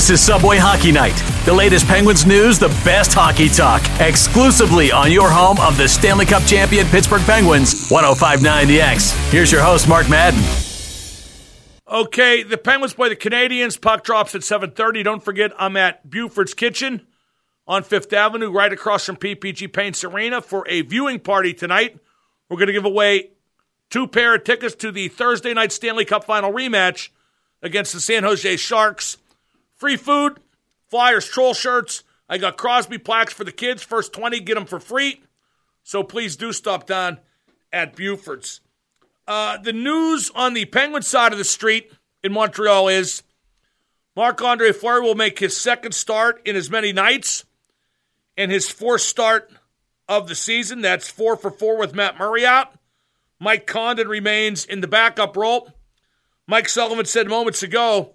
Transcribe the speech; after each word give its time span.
This 0.00 0.08
is 0.08 0.22
Subway 0.22 0.56
Hockey 0.56 0.92
Night. 0.92 1.22
The 1.44 1.52
latest 1.52 1.86
Penguins 1.86 2.24
news, 2.24 2.58
the 2.58 2.68
best 2.86 3.12
hockey 3.12 3.50
talk, 3.50 3.82
exclusively 4.00 4.90
on 4.90 5.12
your 5.12 5.28
home 5.28 5.60
of 5.60 5.76
the 5.76 5.86
Stanley 5.86 6.24
Cup 6.24 6.42
champion 6.44 6.86
Pittsburgh 6.86 7.20
Penguins, 7.20 7.90
1059 7.90 8.66
The 8.66 8.80
X. 8.80 9.10
Here's 9.30 9.52
your 9.52 9.60
host, 9.60 9.90
Mark 9.90 10.08
Madden. 10.08 10.40
Okay, 11.86 12.42
the 12.42 12.56
Penguins 12.56 12.94
play 12.94 13.10
the 13.10 13.14
Canadiens. 13.14 13.78
Puck 13.78 14.02
drops 14.02 14.34
at 14.34 14.40
7:30. 14.40 15.02
Don't 15.02 15.22
forget, 15.22 15.52
I'm 15.58 15.76
at 15.76 16.08
Buford's 16.08 16.54
Kitchen 16.54 17.06
on 17.66 17.82
Fifth 17.82 18.10
Avenue, 18.14 18.50
right 18.50 18.72
across 18.72 19.04
from 19.04 19.16
PPG 19.16 19.70
Paints 19.70 20.02
Arena, 20.02 20.40
for 20.40 20.66
a 20.66 20.80
viewing 20.80 21.20
party 21.20 21.52
tonight. 21.52 21.98
We're 22.48 22.56
going 22.56 22.68
to 22.68 22.72
give 22.72 22.86
away 22.86 23.32
two 23.90 24.06
pair 24.06 24.34
of 24.34 24.44
tickets 24.44 24.74
to 24.76 24.92
the 24.92 25.08
Thursday 25.08 25.52
night 25.52 25.72
Stanley 25.72 26.06
Cup 26.06 26.24
final 26.24 26.50
rematch 26.50 27.10
against 27.60 27.92
the 27.92 28.00
San 28.00 28.22
Jose 28.22 28.56
Sharks. 28.56 29.18
Free 29.80 29.96
food, 29.96 30.40
Flyers 30.88 31.26
troll 31.26 31.54
shirts. 31.54 32.04
I 32.28 32.36
got 32.36 32.58
Crosby 32.58 32.98
plaques 32.98 33.32
for 33.32 33.44
the 33.44 33.50
kids. 33.50 33.82
First 33.82 34.12
20 34.12 34.38
get 34.40 34.56
them 34.56 34.66
for 34.66 34.78
free. 34.78 35.22
So 35.82 36.02
please 36.02 36.36
do 36.36 36.52
stop 36.52 36.86
down 36.86 37.18
at 37.72 37.96
Buford's. 37.96 38.60
Uh, 39.26 39.56
the 39.56 39.72
news 39.72 40.30
on 40.34 40.52
the 40.52 40.66
Penguin 40.66 41.02
side 41.02 41.32
of 41.32 41.38
the 41.38 41.44
street 41.44 41.90
in 42.22 42.30
Montreal 42.32 42.88
is 42.88 43.22
Marc 44.14 44.42
Andre 44.42 44.70
Fleury 44.70 45.00
will 45.00 45.14
make 45.14 45.38
his 45.38 45.56
second 45.56 45.92
start 45.92 46.42
in 46.44 46.56
as 46.56 46.68
many 46.68 46.92
nights 46.92 47.46
and 48.36 48.50
his 48.50 48.68
fourth 48.68 49.00
start 49.00 49.50
of 50.08 50.28
the 50.28 50.34
season. 50.34 50.82
That's 50.82 51.08
four 51.08 51.36
for 51.36 51.50
four 51.50 51.78
with 51.78 51.94
Matt 51.94 52.18
Murray 52.18 52.44
out. 52.44 52.74
Mike 53.38 53.66
Condon 53.66 54.08
remains 54.08 54.66
in 54.66 54.82
the 54.82 54.88
backup 54.88 55.38
role. 55.38 55.72
Mike 56.46 56.68
Sullivan 56.68 57.06
said 57.06 57.28
moments 57.28 57.62
ago 57.62 58.14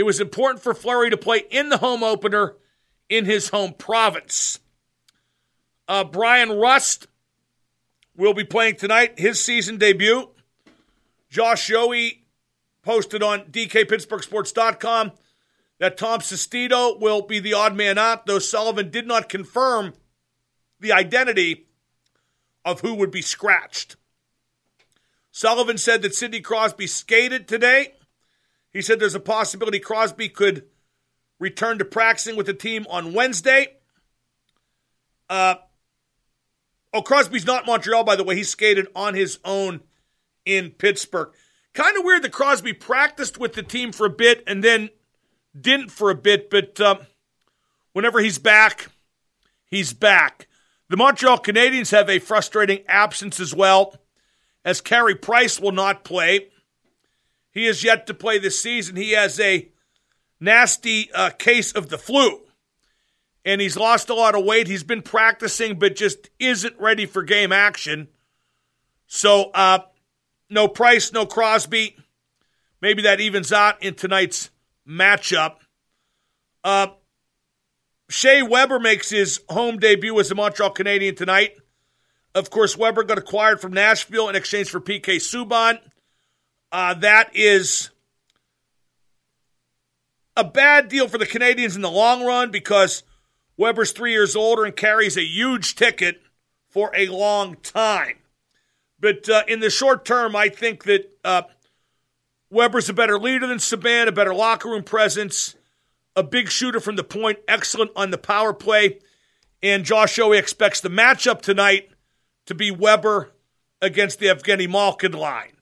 it 0.00 0.06
was 0.06 0.18
important 0.18 0.62
for 0.62 0.72
Fleury 0.72 1.10
to 1.10 1.16
play 1.18 1.42
in 1.50 1.68
the 1.68 1.76
home 1.76 2.02
opener 2.02 2.56
in 3.10 3.26
his 3.26 3.50
home 3.50 3.74
province. 3.74 4.58
Uh, 5.86 6.04
Bryan 6.04 6.58
Rust 6.58 7.06
will 8.16 8.32
be 8.32 8.42
playing 8.42 8.76
tonight, 8.76 9.18
his 9.18 9.44
season 9.44 9.76
debut. 9.76 10.30
Josh 11.28 11.68
Yohe 11.68 12.20
posted 12.80 13.22
on 13.22 13.40
DKPittsburghSports.com 13.50 15.12
that 15.80 15.98
Tom 15.98 16.20
Sestito 16.20 16.98
will 16.98 17.20
be 17.20 17.38
the 17.38 17.52
odd 17.52 17.76
man 17.76 17.98
out, 17.98 18.24
though 18.24 18.38
Sullivan 18.38 18.90
did 18.90 19.06
not 19.06 19.28
confirm 19.28 19.92
the 20.80 20.92
identity 20.92 21.66
of 22.64 22.80
who 22.80 22.94
would 22.94 23.10
be 23.10 23.20
scratched. 23.20 23.96
Sullivan 25.30 25.76
said 25.76 26.00
that 26.00 26.14
Sidney 26.14 26.40
Crosby 26.40 26.86
skated 26.86 27.46
today 27.46 27.92
he 28.72 28.82
said 28.82 29.00
there's 29.00 29.14
a 29.14 29.20
possibility 29.20 29.78
Crosby 29.78 30.28
could 30.28 30.64
return 31.38 31.78
to 31.78 31.84
practicing 31.84 32.36
with 32.36 32.46
the 32.46 32.54
team 32.54 32.86
on 32.90 33.12
Wednesday. 33.12 33.76
Uh, 35.28 35.56
oh, 36.92 37.02
Crosby's 37.02 37.46
not 37.46 37.66
Montreal, 37.66 38.04
by 38.04 38.16
the 38.16 38.24
way. 38.24 38.36
He 38.36 38.44
skated 38.44 38.86
on 38.94 39.14
his 39.14 39.38
own 39.44 39.80
in 40.44 40.70
Pittsburgh. 40.70 41.30
Kind 41.72 41.96
of 41.96 42.04
weird 42.04 42.22
that 42.22 42.32
Crosby 42.32 42.72
practiced 42.72 43.38
with 43.38 43.54
the 43.54 43.62
team 43.62 43.92
for 43.92 44.06
a 44.06 44.10
bit 44.10 44.42
and 44.46 44.62
then 44.62 44.90
didn't 45.58 45.90
for 45.90 46.10
a 46.10 46.14
bit, 46.14 46.50
but 46.50 46.80
uh, 46.80 46.96
whenever 47.92 48.20
he's 48.20 48.38
back, 48.38 48.88
he's 49.66 49.92
back. 49.92 50.48
The 50.88 50.96
Montreal 50.96 51.38
Canadiens 51.38 51.92
have 51.92 52.10
a 52.10 52.18
frustrating 52.18 52.84
absence 52.88 53.38
as 53.38 53.54
well, 53.54 53.96
as 54.64 54.80
Carey 54.80 55.14
Price 55.14 55.60
will 55.60 55.72
not 55.72 56.04
play. 56.04 56.48
He 57.52 57.66
is 57.66 57.82
yet 57.82 58.06
to 58.06 58.14
play 58.14 58.38
this 58.38 58.62
season. 58.62 58.96
He 58.96 59.12
has 59.12 59.40
a 59.40 59.68
nasty 60.38 61.10
uh, 61.12 61.30
case 61.30 61.72
of 61.72 61.88
the 61.88 61.98
flu, 61.98 62.40
and 63.44 63.60
he's 63.60 63.76
lost 63.76 64.08
a 64.08 64.14
lot 64.14 64.34
of 64.34 64.44
weight. 64.44 64.68
He's 64.68 64.84
been 64.84 65.02
practicing, 65.02 65.78
but 65.78 65.96
just 65.96 66.30
isn't 66.38 66.78
ready 66.78 67.06
for 67.06 67.22
game 67.22 67.52
action. 67.52 68.08
So, 69.06 69.50
uh, 69.50 69.80
no 70.48 70.68
Price, 70.68 71.12
no 71.12 71.26
Crosby. 71.26 71.96
Maybe 72.80 73.02
that 73.02 73.20
evens 73.20 73.52
out 73.52 73.82
in 73.82 73.94
tonight's 73.94 74.50
matchup. 74.88 75.56
Uh, 76.64 76.88
Shea 78.08 78.42
Weber 78.42 78.80
makes 78.80 79.10
his 79.10 79.40
home 79.48 79.78
debut 79.78 80.18
as 80.18 80.30
a 80.30 80.34
Montreal 80.34 80.70
Canadian 80.70 81.14
tonight. 81.14 81.52
Of 82.34 82.50
course, 82.50 82.76
Weber 82.76 83.04
got 83.04 83.18
acquired 83.18 83.60
from 83.60 83.72
Nashville 83.72 84.28
in 84.28 84.36
exchange 84.36 84.70
for 84.70 84.80
PK 84.80 85.16
Subban. 85.16 85.78
Uh, 86.72 86.94
that 86.94 87.30
is 87.34 87.90
a 90.36 90.44
bad 90.44 90.88
deal 90.88 91.08
for 91.08 91.18
the 91.18 91.26
Canadians 91.26 91.76
in 91.76 91.82
the 91.82 91.90
long 91.90 92.24
run 92.24 92.50
because 92.50 93.02
Weber's 93.56 93.92
three 93.92 94.12
years 94.12 94.36
older 94.36 94.64
and 94.64 94.76
carries 94.76 95.16
a 95.16 95.24
huge 95.24 95.74
ticket 95.74 96.22
for 96.68 96.92
a 96.96 97.08
long 97.08 97.56
time. 97.56 98.18
But 99.00 99.28
uh, 99.28 99.42
in 99.48 99.60
the 99.60 99.70
short 99.70 100.04
term, 100.04 100.36
I 100.36 100.48
think 100.48 100.84
that 100.84 101.10
uh, 101.24 101.42
Weber's 102.50 102.88
a 102.88 102.94
better 102.94 103.18
leader 103.18 103.46
than 103.46 103.58
Subban, 103.58 104.06
a 104.06 104.12
better 104.12 104.34
locker 104.34 104.68
room 104.68 104.84
presence, 104.84 105.56
a 106.14 106.22
big 106.22 106.50
shooter 106.50 106.80
from 106.80 106.96
the 106.96 107.04
point, 107.04 107.38
excellent 107.48 107.90
on 107.96 108.10
the 108.10 108.18
power 108.18 108.52
play. 108.52 108.98
And 109.62 109.84
Josh 109.84 110.16
Yohe 110.16 110.38
expects 110.38 110.80
the 110.80 110.88
matchup 110.88 111.42
tonight 111.42 111.90
to 112.46 112.54
be 112.54 112.70
Weber 112.70 113.32
against 113.82 114.18
the 114.18 114.26
Evgeny 114.26 114.68
Malkin 114.68 115.12
line. 115.12 115.52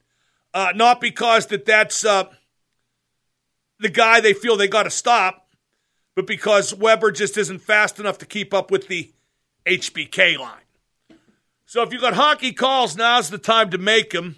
Uh, 0.54 0.72
not 0.74 1.00
because 1.00 1.46
that 1.46 1.64
that's 1.64 2.04
uh, 2.04 2.24
the 3.78 3.88
guy 3.88 4.20
they 4.20 4.32
feel 4.32 4.56
they 4.56 4.68
got 4.68 4.84
to 4.84 4.90
stop, 4.90 5.48
but 6.16 6.26
because 6.26 6.74
Weber 6.74 7.12
just 7.12 7.36
isn't 7.36 7.60
fast 7.60 8.00
enough 8.00 8.18
to 8.18 8.26
keep 8.26 8.54
up 8.54 8.70
with 8.70 8.88
the 8.88 9.12
HBK 9.66 10.38
line. 10.38 10.62
So 11.66 11.82
if 11.82 11.92
you 11.92 12.00
got 12.00 12.14
hockey 12.14 12.52
calls, 12.52 12.96
now's 12.96 13.28
the 13.28 13.38
time 13.38 13.70
to 13.70 13.78
make 13.78 14.10
them. 14.10 14.36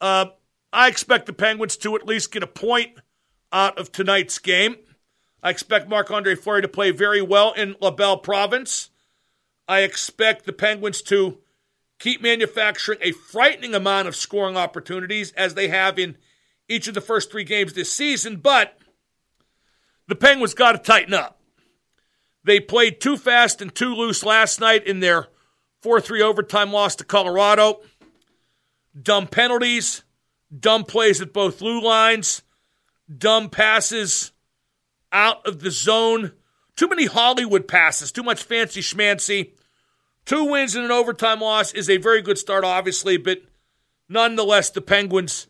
Uh, 0.00 0.26
I 0.72 0.88
expect 0.88 1.26
the 1.26 1.32
Penguins 1.32 1.76
to 1.78 1.94
at 1.94 2.06
least 2.06 2.32
get 2.32 2.42
a 2.42 2.48
point 2.48 2.98
out 3.52 3.78
of 3.78 3.92
tonight's 3.92 4.38
game. 4.40 4.76
I 5.42 5.50
expect 5.50 5.88
Marc 5.88 6.10
Andre 6.10 6.34
Fleury 6.34 6.62
to 6.62 6.68
play 6.68 6.90
very 6.90 7.22
well 7.22 7.52
in 7.52 7.76
La 7.80 7.92
Belle 7.92 8.16
Province. 8.16 8.90
I 9.68 9.80
expect 9.80 10.44
the 10.44 10.52
Penguins 10.52 11.02
to 11.02 11.38
keep 12.04 12.20
manufacturing 12.20 12.98
a 13.00 13.12
frightening 13.12 13.74
amount 13.74 14.06
of 14.06 14.14
scoring 14.14 14.58
opportunities 14.58 15.32
as 15.32 15.54
they 15.54 15.68
have 15.68 15.98
in 15.98 16.14
each 16.68 16.86
of 16.86 16.92
the 16.92 17.00
first 17.00 17.32
three 17.32 17.44
games 17.44 17.72
this 17.72 17.90
season, 17.90 18.36
but 18.36 18.76
the 20.06 20.14
Penguins 20.14 20.52
got 20.52 20.72
to 20.72 20.78
tighten 20.78 21.14
up. 21.14 21.40
They 22.44 22.60
played 22.60 23.00
too 23.00 23.16
fast 23.16 23.62
and 23.62 23.74
too 23.74 23.94
loose 23.94 24.22
last 24.22 24.60
night 24.60 24.86
in 24.86 25.00
their 25.00 25.28
4 25.80 25.98
3 25.98 26.20
overtime 26.20 26.72
loss 26.72 26.94
to 26.96 27.04
Colorado. 27.04 27.80
Dumb 29.00 29.26
penalties, 29.26 30.02
dumb 30.54 30.84
plays 30.84 31.22
at 31.22 31.32
both 31.32 31.58
blue 31.58 31.80
lines, 31.80 32.42
dumb 33.16 33.48
passes 33.48 34.32
out 35.10 35.46
of 35.46 35.60
the 35.60 35.70
zone. 35.70 36.32
Too 36.76 36.88
many 36.88 37.06
Hollywood 37.06 37.66
passes, 37.66 38.12
too 38.12 38.22
much 38.22 38.42
fancy 38.42 38.82
schmancy. 38.82 39.52
Two 40.24 40.44
wins 40.44 40.74
and 40.74 40.84
an 40.84 40.90
overtime 40.90 41.40
loss 41.40 41.72
is 41.74 41.90
a 41.90 41.98
very 41.98 42.22
good 42.22 42.38
start, 42.38 42.64
obviously, 42.64 43.16
but 43.16 43.42
nonetheless, 44.08 44.70
the 44.70 44.80
Penguins 44.80 45.48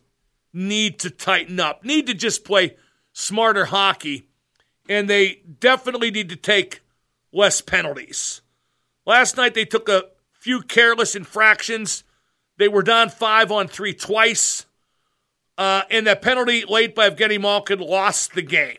need 0.51 0.99
to 0.99 1.09
tighten 1.09 1.59
up, 1.59 1.83
need 1.83 2.07
to 2.07 2.13
just 2.13 2.43
play 2.43 2.75
smarter 3.13 3.65
hockey, 3.65 4.27
and 4.89 5.09
they 5.09 5.41
definitely 5.59 6.11
need 6.11 6.29
to 6.29 6.35
take 6.35 6.81
less 7.31 7.61
penalties. 7.61 8.41
Last 9.05 9.37
night, 9.37 9.53
they 9.53 9.65
took 9.65 9.87
a 9.87 10.05
few 10.31 10.61
careless 10.61 11.15
infractions. 11.15 12.03
They 12.57 12.67
were 12.67 12.83
down 12.83 13.09
five 13.09 13.51
on 13.51 13.67
three 13.67 13.93
twice, 13.93 14.65
uh, 15.57 15.83
and 15.89 16.05
that 16.07 16.21
penalty 16.21 16.65
late 16.67 16.95
by 16.95 17.09
Evgeny 17.09 17.39
Malkin 17.39 17.79
lost 17.79 18.33
the 18.33 18.41
game. 18.41 18.77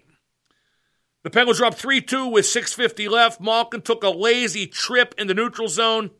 The 1.26 1.30
Penguins 1.30 1.58
were 1.58 1.66
up 1.66 1.74
3 1.74 2.02
2 2.02 2.28
with 2.28 2.44
6.50 2.44 3.10
left. 3.10 3.40
Malkin 3.40 3.82
took 3.82 4.04
a 4.04 4.10
lazy 4.10 4.68
trip 4.68 5.12
in 5.18 5.26
the 5.26 5.34
neutral 5.34 5.66
zone. 5.66 6.10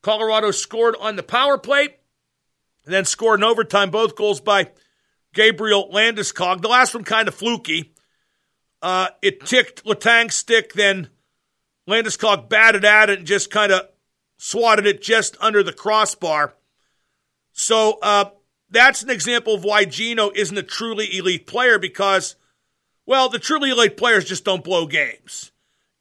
Colorado 0.00 0.50
scored 0.50 0.96
on 0.98 1.16
the 1.16 1.22
power 1.22 1.58
play 1.58 1.96
and 2.86 2.94
then 2.94 3.04
scored 3.04 3.40
in 3.40 3.44
overtime, 3.44 3.90
both 3.90 4.16
goals 4.16 4.40
by 4.40 4.70
Gabriel 5.34 5.90
Landeskog. 5.92 6.62
The 6.62 6.68
last 6.68 6.94
one 6.94 7.04
kind 7.04 7.28
of 7.28 7.34
fluky. 7.34 7.92
Uh, 8.80 9.08
it 9.20 9.44
ticked 9.44 9.84
Letang's 9.84 10.36
stick, 10.36 10.72
then 10.72 11.10
Landeskog 11.86 12.48
batted 12.48 12.86
at 12.86 13.10
it 13.10 13.18
and 13.18 13.26
just 13.26 13.50
kind 13.50 13.72
of 13.72 13.90
swatted 14.38 14.86
it 14.86 15.02
just 15.02 15.36
under 15.38 15.62
the 15.62 15.74
crossbar. 15.74 16.54
So 17.52 17.98
uh, 18.00 18.30
that's 18.70 19.02
an 19.02 19.10
example 19.10 19.56
of 19.56 19.64
why 19.64 19.84
Gino 19.84 20.30
isn't 20.34 20.56
a 20.56 20.62
truly 20.62 21.14
elite 21.18 21.46
player 21.46 21.78
because– 21.78 22.36
well, 23.08 23.30
the 23.30 23.38
truly 23.38 23.70
elite 23.70 23.96
players 23.96 24.26
just 24.26 24.44
don't 24.44 24.62
blow 24.62 24.86
games. 24.86 25.50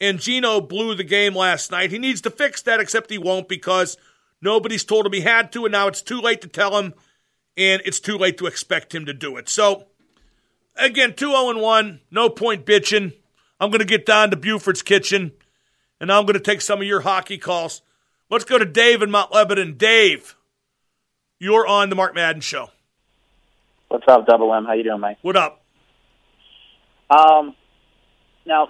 And 0.02 0.20
Gino 0.20 0.60
blew 0.60 0.94
the 0.94 1.06
game 1.06 1.34
last 1.34 1.72
night. 1.72 1.90
He 1.90 2.00
needs 2.00 2.20
to 2.22 2.30
fix 2.30 2.62
that, 2.64 2.82
except 2.82 3.10
he 3.10 3.18
won't 3.18 3.48
because 3.48 3.96
nobody's 4.42 4.84
told 4.84 5.06
him 5.06 5.14
he 5.14 5.22
had 5.22 5.54
to, 5.54 5.64
and 5.64 5.72
now 5.72 5.88
it's 5.88 6.02
too 6.02 6.20
late 6.20 6.42
to 6.42 6.50
tell 6.50 6.78
him, 6.78 6.94
and 7.56 7.82
it's 7.86 8.02
too 8.02 8.18
late 8.18 8.38
to 8.40 8.46
expect 8.46 8.94
him 8.94 9.06
to 9.06 9.14
do 9.14 9.38
it. 9.38 9.48
So 9.48 9.88
again, 10.76 11.14
2 11.14 11.30
0 11.30 11.58
1, 11.58 12.02
no 12.12 12.30
point 12.30 12.66
bitching. 12.66 13.14
I'm 13.58 13.72
going 13.72 13.80
to 13.80 13.86
get 13.86 14.06
down 14.06 14.30
to 14.32 14.36
Buford's 14.36 14.82
Kitchen, 14.82 15.32
and 16.02 16.12
I'm 16.12 16.26
going 16.26 16.34
to 16.34 16.42
take 16.42 16.60
some 16.60 16.82
of 16.82 16.88
your 16.88 17.02
hockey 17.02 17.38
calls. 17.38 17.84
Let's 18.30 18.44
go 18.44 18.58
to 18.58 18.66
Dave 18.66 19.02
in 19.02 19.12
Mount 19.12 19.34
Lebanon. 19.34 19.78
Dave, 19.78 20.36
you're 21.40 21.66
on 21.66 21.90
the 21.90 21.96
Mark 21.96 22.14
Madden 22.14 22.42
Show. 22.42 22.70
What's 23.88 24.04
up, 24.10 24.28
Double 24.28 24.54
M? 24.54 24.66
How 24.66 24.74
you 24.74 24.84
doing, 24.84 25.00
Mike? 25.00 25.20
What 25.22 25.38
up? 25.38 25.64
Um, 27.10 27.56
now, 28.46 28.70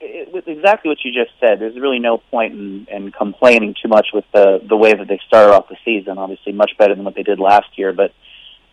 it, 0.00 0.32
with 0.32 0.46
exactly 0.48 0.88
what 0.88 0.98
you 1.04 1.12
just 1.12 1.32
said, 1.40 1.60
there's 1.60 1.78
really 1.78 1.98
no 1.98 2.18
point 2.18 2.54
in, 2.54 2.86
in 2.90 3.12
complaining 3.12 3.74
too 3.80 3.88
much 3.88 4.08
with 4.12 4.24
the 4.32 4.60
the 4.66 4.76
way 4.76 4.94
that 4.94 5.08
they 5.08 5.20
started 5.26 5.52
off 5.52 5.68
the 5.68 5.76
season. 5.84 6.18
Obviously, 6.18 6.52
much 6.52 6.72
better 6.78 6.94
than 6.94 7.04
what 7.04 7.14
they 7.14 7.22
did 7.22 7.38
last 7.38 7.68
year. 7.76 7.92
But 7.92 8.12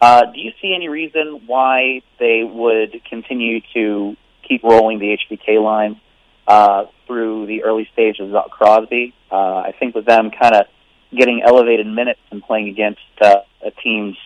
uh, 0.02 0.26
do 0.34 0.40
you 0.40 0.52
see 0.62 0.74
any 0.76 0.90
reason 0.90 1.44
why 1.48 2.02
they 2.20 2.44
would 2.44 3.02
continue 3.10 3.62
to 3.74 4.16
keep 4.48 4.64
rolling 4.64 5.00
the 5.00 5.18
HBK 5.18 5.64
line 5.64 6.00
uh, 6.48 6.86
through 7.08 7.46
the 7.48 7.64
early 7.64 7.88
stages 7.94 8.28
without 8.28 8.52
Crosby? 8.52 9.14
Uh, 9.32 9.36
I 9.36 9.74
think 9.80 9.96
with 9.96 10.06
them 10.06 10.32
kind 10.32 10.56
of 10.56 10.66
getting 11.18 11.42
elevated 11.46 11.88
minutes 11.88 12.20
and 12.32 12.44
playing 12.44 12.68
against 12.68 13.00
uh, 13.22 13.38
a 13.66 13.72
team's 13.72 14.18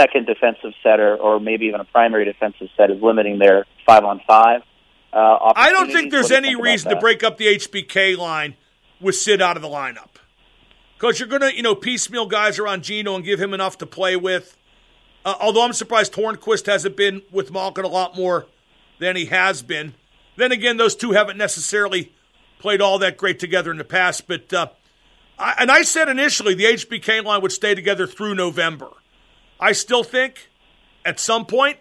second 0.00 0.26
defensive 0.26 0.72
setter 0.82 1.16
or 1.16 1.38
maybe 1.38 1.66
even 1.66 1.80
a 1.80 1.84
primary 1.84 2.24
defensive 2.24 2.68
set 2.76 2.90
is 2.90 3.02
limiting 3.02 3.38
their 3.38 3.66
five 3.86 4.04
on 4.04 4.20
five. 4.26 4.62
Uh, 5.12 5.52
I 5.56 5.70
don't 5.70 5.90
think 5.90 6.10
there's 6.10 6.30
any 6.30 6.54
reason 6.54 6.90
to 6.90 6.96
break 6.96 7.24
up 7.24 7.36
the 7.36 7.46
HBK 7.46 8.16
line 8.16 8.54
with 9.00 9.16
Sid 9.16 9.42
out 9.42 9.56
of 9.56 9.62
the 9.62 9.68
lineup. 9.68 10.08
Because 10.96 11.18
you're 11.18 11.28
going 11.28 11.42
to, 11.42 11.54
you 11.54 11.62
know, 11.62 11.74
piecemeal 11.74 12.26
guys 12.26 12.58
around 12.58 12.84
Gino 12.84 13.16
and 13.16 13.24
give 13.24 13.40
him 13.40 13.52
enough 13.52 13.78
to 13.78 13.86
play 13.86 14.16
with. 14.16 14.56
Uh, 15.24 15.34
although 15.40 15.64
I'm 15.64 15.72
surprised 15.72 16.12
Hornqvist 16.12 16.66
hasn't 16.66 16.96
been 16.96 17.22
with 17.32 17.50
Malkin 17.50 17.84
a 17.84 17.88
lot 17.88 18.16
more 18.16 18.46
than 18.98 19.16
he 19.16 19.26
has 19.26 19.62
been. 19.62 19.94
Then 20.36 20.52
again, 20.52 20.76
those 20.76 20.94
two 20.94 21.12
haven't 21.12 21.36
necessarily 21.36 22.12
played 22.58 22.80
all 22.80 22.98
that 23.00 23.16
great 23.16 23.38
together 23.38 23.70
in 23.70 23.78
the 23.78 23.84
past. 23.84 24.28
But 24.28 24.52
uh, 24.52 24.68
I, 25.38 25.56
and 25.58 25.70
I 25.70 25.82
said 25.82 26.08
initially 26.08 26.54
the 26.54 26.64
HBK 26.64 27.24
line 27.24 27.42
would 27.42 27.52
stay 27.52 27.74
together 27.74 28.06
through 28.06 28.34
November. 28.34 28.88
I 29.60 29.72
still 29.72 30.02
think 30.02 30.48
at 31.04 31.20
some 31.20 31.44
point 31.44 31.76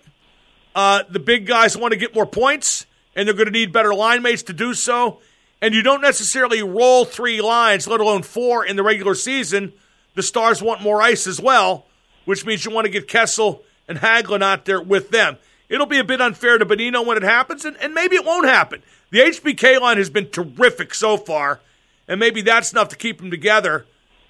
uh, 0.75 1.03
the 1.09 1.19
big 1.19 1.47
guys 1.47 1.77
want 1.77 1.93
to 1.93 1.97
get 1.97 2.13
more 2.13 2.25
points 2.25 2.85
and 3.15 3.27
they're 3.27 3.35
going 3.35 3.47
to 3.47 3.51
need 3.51 3.71
better 3.71 3.93
line 3.93 4.21
mates 4.21 4.43
to 4.43 4.53
do 4.53 4.73
so. 4.73 5.19
And 5.61 5.73
you 5.73 5.81
don't 5.81 6.01
necessarily 6.01 6.61
roll 6.61 7.05
three 7.05 7.41
lines, 7.41 7.87
let 7.87 7.99
alone 7.99 8.23
four, 8.23 8.65
in 8.65 8.75
the 8.75 8.83
regular 8.83 9.15
season. 9.15 9.73
The 10.15 10.23
Stars 10.23 10.61
want 10.61 10.81
more 10.81 11.01
ice 11.01 11.27
as 11.27 11.41
well, 11.41 11.85
which 12.25 12.45
means 12.45 12.63
you 12.63 12.71
want 12.71 12.85
to 12.85 12.91
get 12.91 13.07
Kessel 13.07 13.63
and 13.87 13.97
Hagelin 13.97 14.41
out 14.41 14.65
there 14.65 14.81
with 14.81 15.09
them. 15.09 15.37
It'll 15.67 15.85
be 15.85 15.99
a 15.99 16.03
bit 16.03 16.21
unfair 16.21 16.57
to 16.57 16.65
Bonino 16.65 17.05
when 17.05 17.17
it 17.17 17.23
happens, 17.23 17.65
and, 17.65 17.77
and 17.77 17.93
maybe 17.93 18.15
it 18.15 18.25
won't 18.25 18.47
happen. 18.47 18.81
The 19.11 19.19
HBK 19.19 19.79
line 19.79 19.97
has 19.97 20.09
been 20.09 20.29
terrific 20.29 20.93
so 20.93 21.17
far, 21.17 21.59
and 22.07 22.19
maybe 22.19 22.41
that's 22.41 22.71
enough 22.71 22.89
to 22.89 22.95
keep 22.95 23.19
them 23.19 23.29
together. 23.29 23.85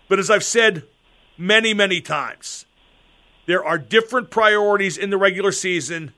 But 0.08 0.20
as 0.20 0.30
I've 0.30 0.44
said 0.44 0.84
many, 1.38 1.74
many 1.74 2.02
times, 2.02 2.66
there 3.50 3.66
are 3.66 3.80
different 3.80 4.30
priorities 4.30 4.96
in 4.96 5.10
the 5.10 5.18
regular 5.18 5.52
season 5.52 6.14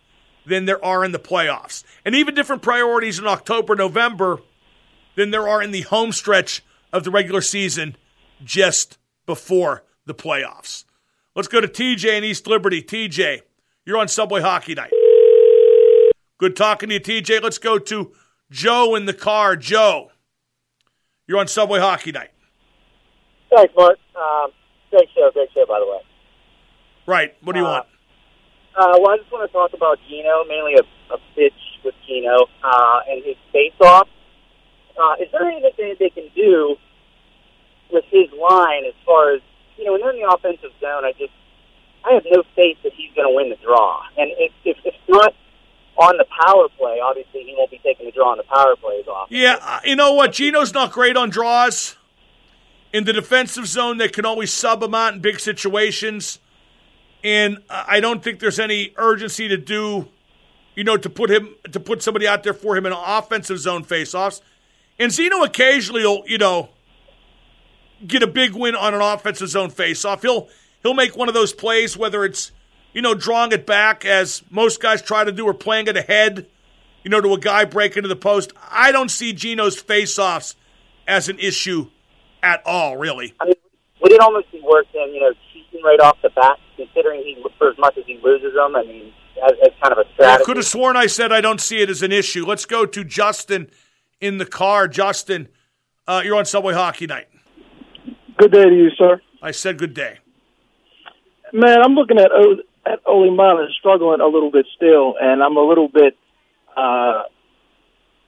than 0.45 0.65
there 0.65 0.83
are 0.83 1.05
in 1.05 1.13
the 1.13 1.17
playoffs. 1.17 1.85
And 2.03 2.13
even 2.13 2.35
different 2.35 2.61
priorities 2.61 3.19
in 3.19 3.25
October, 3.25 3.73
November 3.73 4.41
than 5.15 5.31
there 5.31 5.47
are 5.47 5.63
in 5.63 5.71
the 5.71 5.83
home 5.83 6.11
stretch 6.11 6.61
of 6.91 7.05
the 7.05 7.09
regular 7.09 7.39
season 7.39 7.95
just 8.43 8.97
before 9.25 9.85
the 10.05 10.13
playoffs. 10.13 10.83
Let's 11.33 11.47
go 11.47 11.61
to 11.61 11.69
TJ 11.69 12.17
in 12.17 12.25
East 12.25 12.47
Liberty. 12.47 12.83
TJ, 12.83 13.43
you're 13.85 13.97
on 13.97 14.09
Subway 14.09 14.41
Hockey 14.41 14.75
Night. 14.75 14.91
Good 16.37 16.57
talking 16.57 16.89
to 16.89 16.95
you, 16.95 16.99
TJ. 16.99 17.41
Let's 17.41 17.59
go 17.59 17.79
to 17.79 18.11
Joe 18.49 18.93
in 18.93 19.05
the 19.05 19.13
car. 19.13 19.55
Joe, 19.55 20.11
you're 21.27 21.39
on 21.39 21.47
Subway 21.47 21.79
Hockey 21.79 22.11
Night. 22.11 22.31
Thanks, 23.55 23.73
Mark. 23.77 23.97
Um, 24.17 24.51
great 24.89 25.07
show, 25.15 25.31
great 25.33 25.47
show, 25.53 25.65
by 25.65 25.79
the 25.79 25.85
way. 25.85 26.10
Right. 27.05 27.35
What 27.41 27.53
do 27.53 27.59
you 27.59 27.65
uh, 27.65 27.71
want? 27.71 27.87
Uh, 28.75 28.97
well, 28.99 29.11
I 29.11 29.17
just 29.17 29.31
want 29.31 29.49
to 29.49 29.53
talk 29.53 29.73
about 29.73 29.99
Gino, 30.07 30.43
mainly 30.47 30.75
a, 30.75 31.13
a 31.13 31.17
pitch 31.35 31.53
with 31.83 31.95
Gino 32.07 32.47
uh, 32.63 32.99
and 33.09 33.23
his 33.23 33.35
face-off. 33.51 34.07
Uh, 34.97 35.15
is 35.21 35.29
there 35.31 35.43
anything 35.49 35.95
they 35.99 36.09
can 36.09 36.29
do 36.35 36.75
with 37.91 38.05
his 38.09 38.29
line 38.31 38.85
as 38.85 38.93
far 39.05 39.33
as 39.33 39.41
you 39.77 39.85
know? 39.85 39.93
When 39.93 40.01
they're 40.01 40.11
in 40.11 40.21
the 40.21 40.29
offensive 40.29 40.71
zone, 40.79 41.03
I 41.03 41.11
just 41.17 41.33
I 42.05 42.13
have 42.13 42.23
no 42.29 42.43
faith 42.55 42.77
that 42.83 42.93
he's 42.93 43.13
going 43.15 43.27
to 43.27 43.35
win 43.35 43.49
the 43.49 43.57
draw. 43.57 44.03
And 44.17 44.31
if, 44.37 44.51
if 44.63 44.77
it's 44.85 44.97
not 45.07 45.33
on 45.97 46.17
the 46.17 46.25
power 46.45 46.67
play, 46.77 46.99
obviously 47.03 47.43
he 47.43 47.55
won't 47.57 47.71
be 47.71 47.79
taking 47.83 48.05
the 48.05 48.11
draw 48.11 48.31
on 48.31 48.37
the 48.37 48.43
power 48.43 48.75
plays 48.75 49.07
off. 49.07 49.27
Yeah, 49.29 49.57
uh, 49.61 49.79
you 49.83 49.95
know 49.95 50.13
what? 50.13 50.33
Gino's 50.33 50.73
not 50.73 50.91
great 50.91 51.17
on 51.17 51.29
draws. 51.29 51.97
In 52.93 53.05
the 53.05 53.13
defensive 53.13 53.67
zone, 53.67 53.97
they 53.97 54.09
can 54.09 54.25
always 54.25 54.53
sub 54.53 54.83
him 54.83 54.93
out 54.93 55.13
in 55.13 55.19
big 55.21 55.39
situations 55.39 56.39
and 57.23 57.59
I 57.69 57.99
don't 57.99 58.23
think 58.23 58.39
there's 58.39 58.59
any 58.59 58.93
urgency 58.97 59.47
to 59.47 59.57
do, 59.57 60.07
you 60.75 60.83
know, 60.83 60.97
to 60.97 61.09
put 61.09 61.29
him 61.29 61.55
to 61.71 61.79
put 61.79 62.01
somebody 62.01 62.27
out 62.27 62.43
there 62.43 62.53
for 62.53 62.75
him 62.75 62.85
in 62.85 62.93
offensive 62.93 63.59
zone 63.59 63.83
faceoffs. 63.83 64.41
And 64.99 65.11
Gino 65.11 65.43
occasionally 65.43 66.03
will, 66.03 66.23
you 66.27 66.37
know, 66.37 66.69
get 68.05 68.23
a 68.23 68.27
big 68.27 68.53
win 68.53 68.75
on 68.75 68.93
an 68.93 69.01
offensive 69.01 69.49
zone 69.49 69.71
faceoff. 69.71 70.21
He'll 70.21 70.49
he'll 70.83 70.93
make 70.93 71.15
one 71.15 71.27
of 71.27 71.33
those 71.33 71.53
plays, 71.53 71.95
whether 71.95 72.25
it's 72.25 72.51
you 72.93 73.01
know 73.01 73.13
drawing 73.13 73.51
it 73.51 73.65
back 73.65 74.05
as 74.05 74.43
most 74.49 74.81
guys 74.81 75.01
try 75.01 75.23
to 75.23 75.31
do, 75.31 75.45
or 75.45 75.53
playing 75.53 75.87
it 75.87 75.97
ahead, 75.97 76.47
you 77.03 77.09
know, 77.09 77.21
to 77.21 77.33
a 77.33 77.39
guy 77.39 77.65
breaking 77.65 77.97
into 77.97 78.09
the 78.09 78.15
post. 78.15 78.53
I 78.69 78.91
don't 78.91 79.09
see 79.09 79.33
Geno's 79.33 79.81
faceoffs 79.81 80.55
as 81.07 81.29
an 81.29 81.39
issue 81.39 81.89
at 82.43 82.61
all, 82.65 82.97
really. 82.97 83.33
I 83.39 83.45
mean, 83.45 83.55
would 84.01 84.11
it 84.11 84.19
almost 84.19 84.51
be 84.51 84.61
worse 84.61 84.87
than 84.93 85.13
you 85.13 85.21
know 85.21 85.33
cheating 85.53 85.83
right 85.83 85.99
off 85.99 86.17
the 86.21 86.29
bat, 86.29 86.57
considering 86.85 87.21
he 87.21 87.43
for 87.57 87.69
as 87.71 87.77
much 87.77 87.97
as 87.97 88.05
he 88.05 88.19
loses 88.23 88.53
them? 88.53 88.75
I 88.75 88.83
mean, 88.83 89.13
as, 89.43 89.53
as 89.63 89.71
kind 89.81 89.93
of 89.93 89.99
a 89.99 90.13
strategy. 90.13 90.41
I 90.41 90.45
could 90.45 90.57
have 90.57 90.65
sworn 90.65 90.97
I 90.97 91.07
said 91.07 91.31
I 91.31 91.41
don't 91.41 91.61
see 91.61 91.81
it 91.81 91.89
as 91.89 92.01
an 92.01 92.11
issue. 92.11 92.45
Let's 92.45 92.65
go 92.65 92.85
to 92.85 93.03
Justin 93.03 93.69
in 94.19 94.37
the 94.37 94.45
car. 94.45 94.87
Justin, 94.87 95.49
uh, 96.07 96.21
you're 96.23 96.35
on 96.35 96.45
Subway 96.45 96.73
Hockey 96.73 97.07
Night. 97.07 97.27
Good 98.37 98.51
day 98.51 98.63
to 98.63 98.75
you, 98.75 98.89
sir. 98.97 99.21
I 99.41 99.51
said 99.51 99.77
good 99.77 99.93
day. 99.93 100.19
Man, 101.53 101.79
I'm 101.83 101.93
looking 101.93 102.17
at 102.19 102.31
o- 102.31 102.61
at 102.85 102.99
Olli 103.05 103.29
Maatta 103.29 103.67
struggling 103.77 104.21
a 104.21 104.27
little 104.27 104.51
bit 104.51 104.65
still, 104.75 105.15
and 105.19 105.43
I'm 105.43 105.57
a 105.57 105.67
little 105.67 105.87
bit. 105.87 106.17
Uh, 106.75 107.23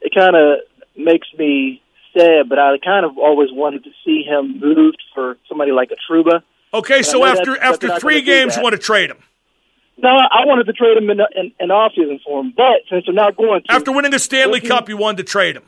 it 0.01 0.13
kind 0.13 0.35
of 0.35 0.59
makes 0.97 1.27
me 1.37 1.81
sad, 2.15 2.49
but 2.49 2.59
I 2.59 2.77
kind 2.83 3.05
of 3.05 3.17
always 3.17 3.49
wanted 3.51 3.85
to 3.85 3.91
see 4.05 4.23
him 4.23 4.59
moved 4.59 5.01
for 5.15 5.37
somebody 5.47 5.71
like 5.71 5.91
a 5.91 5.95
Trouba. 6.11 6.43
Okay, 6.73 7.03
so 7.03 7.23
after 7.23 7.57
after 7.59 7.99
three 7.99 8.21
games, 8.21 8.55
you 8.55 8.63
want 8.63 8.73
to 8.73 8.79
trade 8.79 9.09
him? 9.09 9.17
No, 9.97 10.09
I 10.09 10.45
wanted 10.45 10.65
to 10.65 10.73
trade 10.73 10.97
him 10.97 11.09
in 11.09 11.19
in, 11.35 11.51
in 11.59 11.71
off 11.71 11.91
season 11.95 12.19
for 12.25 12.41
him, 12.41 12.53
but 12.55 12.81
since 12.89 13.05
they're 13.05 13.13
not 13.13 13.37
going 13.37 13.61
to, 13.63 13.71
after 13.71 13.91
winning 13.91 14.11
the 14.11 14.19
Stanley 14.19 14.59
Cup, 14.59 14.89
you 14.89 14.97
wanted 14.97 15.17
to 15.17 15.23
trade 15.23 15.55
him. 15.55 15.63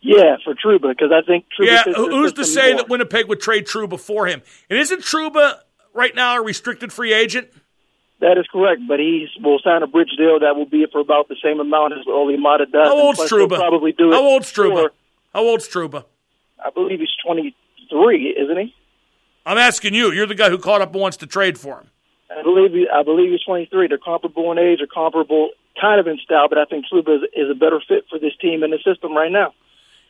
Yeah, 0.00 0.36
for 0.44 0.54
Trouba 0.54 0.90
because 0.90 1.10
I 1.12 1.22
think 1.26 1.46
Trouba. 1.58 1.66
Yeah, 1.66 1.92
who's 1.94 2.32
to 2.34 2.44
say 2.44 2.72
more. 2.72 2.82
that 2.82 2.88
Winnipeg 2.88 3.28
would 3.28 3.40
trade 3.40 3.66
Trouba 3.66 3.98
for 3.98 4.26
him? 4.26 4.42
And 4.68 4.78
isn't 4.78 5.02
Trouba 5.02 5.60
right 5.94 6.14
now 6.14 6.38
a 6.38 6.42
restricted 6.42 6.92
free 6.92 7.12
agent? 7.12 7.48
That 8.20 8.36
is 8.36 8.46
correct, 8.50 8.82
but 8.88 8.98
he 8.98 9.28
will 9.40 9.60
sign 9.62 9.82
a 9.82 9.86
bridge 9.86 10.10
deal 10.18 10.40
that 10.40 10.56
will 10.56 10.66
be 10.66 10.86
for 10.90 11.00
about 11.00 11.28
the 11.28 11.36
same 11.42 11.60
amount 11.60 11.92
as 11.92 12.04
Maatta 12.04 12.66
does. 12.66 12.88
How 12.88 12.98
old's 12.98 13.20
Trouba? 13.20 13.56
Probably 13.56 13.92
do. 13.92 14.10
How 14.10 14.22
old's 14.24 14.52
Trouba? 14.52 14.88
How 15.32 15.44
old's 15.44 15.68
Trouba? 15.68 16.04
I 16.64 16.70
believe 16.70 16.98
he's 16.98 17.08
23, 17.24 18.36
isn't 18.36 18.58
he? 18.58 18.74
I'm 19.48 19.58
asking 19.58 19.94
you. 19.94 20.12
You're 20.12 20.26
the 20.26 20.34
guy 20.34 20.50
who 20.50 20.58
caught 20.58 20.82
up 20.82 20.92
and 20.92 21.00
wants 21.00 21.16
to 21.18 21.26
trade 21.26 21.58
for 21.58 21.80
him. 21.80 21.88
I 22.30 22.42
believe 22.42 22.70
I 22.92 23.02
believe 23.02 23.30
he's 23.32 23.42
23. 23.42 23.88
They're 23.88 23.96
comparable 23.96 24.52
in 24.52 24.58
age, 24.58 24.80
or 24.82 24.86
comparable 24.86 25.50
kind 25.80 25.98
of 25.98 26.06
in 26.06 26.18
style, 26.18 26.48
but 26.48 26.58
I 26.58 26.66
think 26.66 26.84
Trouba 26.92 27.16
is, 27.16 27.22
is 27.34 27.50
a 27.50 27.54
better 27.54 27.80
fit 27.88 28.04
for 28.10 28.18
this 28.18 28.32
team 28.40 28.62
and 28.62 28.72
the 28.72 28.78
system 28.84 29.16
right 29.16 29.32
now. 29.32 29.54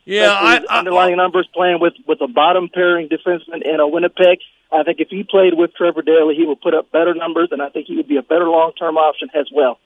Yeah, 0.03 0.31
I, 0.31 0.59
I, 0.69 0.79
underlying 0.79 1.15
numbers 1.17 1.47
playing 1.53 1.79
with 1.79 1.93
with 2.05 2.19
a 2.21 2.27
bottom 2.27 2.67
pairing 2.73 3.07
defenseman 3.07 3.61
in 3.63 3.79
a 3.79 3.87
Winnipeg. 3.87 4.39
I 4.71 4.83
think 4.83 4.99
if 4.99 5.07
he 5.09 5.23
played 5.23 5.53
with 5.53 5.73
Trevor 5.73 6.01
Daley, 6.01 6.35
he 6.35 6.45
would 6.45 6.59
put 6.61 6.73
up 6.73 6.91
better 6.91 7.13
numbers, 7.13 7.49
and 7.51 7.61
I 7.61 7.69
think 7.69 7.87
he 7.87 7.95
would 7.95 8.07
be 8.07 8.17
a 8.17 8.23
better 8.23 8.49
long 8.49 8.73
term 8.77 8.97
option 8.97 9.29
as 9.33 9.47
well. 9.53 9.79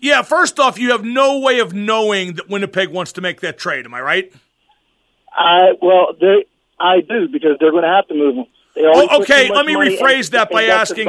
Yeah, 0.00 0.22
first 0.22 0.58
off, 0.58 0.78
you 0.78 0.90
have 0.90 1.04
no 1.04 1.38
way 1.38 1.60
of 1.60 1.72
knowing 1.72 2.34
that 2.34 2.48
Winnipeg 2.48 2.88
wants 2.88 3.12
to 3.12 3.20
make 3.20 3.40
that 3.40 3.56
trade. 3.56 3.84
Am 3.84 3.94
I 3.94 4.00
right? 4.00 4.32
I 5.32 5.74
well, 5.80 6.14
they 6.18 6.46
I 6.78 7.00
do 7.00 7.28
because 7.28 7.56
they're 7.60 7.70
going 7.70 7.84
to 7.84 7.88
have 7.88 8.08
to 8.08 8.14
move. 8.14 8.46
Oh, 8.76 9.20
okay, 9.20 9.50
let 9.50 9.66
me 9.66 9.74
rephrase 9.74 10.30
that 10.30 10.50
by 10.50 10.64
asking. 10.64 11.08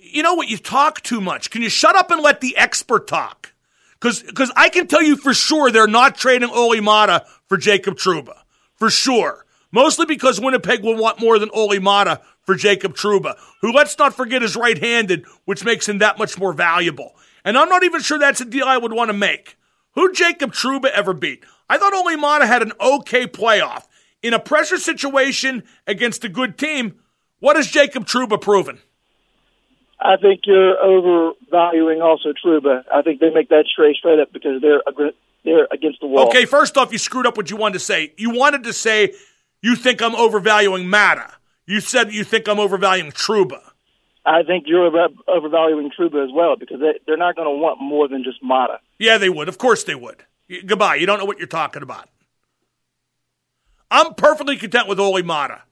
You 0.00 0.22
know 0.22 0.34
what? 0.34 0.48
You 0.48 0.58
talk 0.58 1.02
too 1.02 1.20
much. 1.20 1.50
Can 1.50 1.62
you 1.62 1.68
shut 1.68 1.96
up 1.96 2.10
and 2.10 2.22
let 2.22 2.40
the 2.40 2.56
expert 2.56 3.06
talk? 3.06 3.52
Because 4.00 4.52
I 4.56 4.68
can 4.68 4.86
tell 4.86 5.02
you 5.02 5.16
for 5.16 5.34
sure 5.34 5.70
they're 5.70 5.86
not 5.86 6.16
trading 6.16 6.50
Olli 6.50 6.80
Maatta 6.80 7.24
for 7.46 7.56
Jacob 7.56 7.96
Trouba. 7.96 8.34
For 8.74 8.90
sure. 8.90 9.44
Mostly 9.72 10.06
because 10.06 10.40
Winnipeg 10.40 10.84
will 10.84 10.96
want 10.96 11.20
more 11.20 11.38
than 11.38 11.50
Olli 11.52 11.80
Maatta 11.80 12.20
for 12.42 12.54
Jacob 12.54 12.94
Trouba, 12.94 13.36
who 13.60 13.72
let's 13.72 13.98
not 13.98 14.14
forget 14.14 14.42
is 14.42 14.54
right 14.54 14.78
handed, 14.78 15.24
which 15.46 15.64
makes 15.64 15.88
him 15.88 15.98
that 15.98 16.18
much 16.18 16.38
more 16.38 16.52
valuable. 16.52 17.16
And 17.44 17.58
I'm 17.58 17.68
not 17.68 17.82
even 17.82 18.00
sure 18.00 18.18
that's 18.18 18.40
a 18.40 18.44
deal 18.44 18.66
I 18.66 18.76
would 18.76 18.92
want 18.92 19.08
to 19.08 19.16
make. 19.16 19.56
Who 19.94 20.12
Jacob 20.12 20.52
Trouba 20.52 20.90
ever 20.90 21.14
beat? 21.14 21.44
I 21.68 21.78
thought 21.78 21.94
Olli 21.94 22.16
Maatta 22.16 22.46
had 22.46 22.62
an 22.62 22.72
okay 22.80 23.26
playoff. 23.26 23.84
In 24.24 24.32
a 24.32 24.38
pressure 24.38 24.78
situation 24.78 25.64
against 25.86 26.24
a 26.24 26.30
good 26.30 26.56
team, 26.56 26.94
what 27.40 27.56
has 27.56 27.70
Jacob 27.70 28.06
Trouba 28.06 28.40
proven? 28.40 28.78
I 30.00 30.16
think 30.16 30.40
you're 30.46 30.82
overvaluing 30.82 32.00
also 32.00 32.32
Trouba. 32.32 32.84
I 32.90 33.02
think 33.02 33.20
they 33.20 33.28
make 33.28 33.50
that 33.50 33.66
straight 33.70 33.96
straight 33.96 34.18
up 34.18 34.32
because 34.32 34.62
they're 34.62 34.80
they're 35.44 35.68
against 35.70 36.00
the 36.00 36.06
wall. 36.06 36.28
Okay, 36.28 36.46
first 36.46 36.78
off, 36.78 36.90
you 36.90 36.96
screwed 36.96 37.26
up 37.26 37.36
what 37.36 37.50
you 37.50 37.58
wanted 37.58 37.74
to 37.74 37.80
say. 37.80 38.14
You 38.16 38.30
wanted 38.30 38.64
to 38.64 38.72
say 38.72 39.12
you 39.60 39.76
think 39.76 40.00
I'm 40.00 40.14
overvaluing 40.14 40.86
Maatta. 40.86 41.34
You 41.66 41.80
said 41.80 42.10
you 42.10 42.24
think 42.24 42.48
I'm 42.48 42.58
overvaluing 42.58 43.12
Trouba. 43.12 43.60
I 44.24 44.42
think 44.42 44.64
you're 44.66 44.86
overvaluing 45.28 45.90
Trouba 45.90 46.24
as 46.24 46.30
well 46.32 46.56
because 46.56 46.80
they, 46.80 47.12
are 47.12 47.18
not 47.18 47.36
going 47.36 47.46
to 47.46 47.62
want 47.62 47.78
more 47.78 48.08
than 48.08 48.24
just 48.24 48.42
Maatta. 48.42 48.78
Yeah, 48.98 49.18
they 49.18 49.28
would. 49.28 49.50
Of 49.50 49.58
course 49.58 49.84
they 49.84 49.94
would. 49.94 50.24
Goodbye. 50.64 50.94
You 50.94 51.04
don't 51.04 51.18
know 51.18 51.26
what 51.26 51.36
you're 51.36 51.46
talking 51.46 51.82
about. 51.82 52.08
I'm 53.94 54.14
perfectly 54.14 54.56
content 54.56 54.88
with 54.88 54.98
Olli 54.98 55.22
Maatta. 55.22 55.62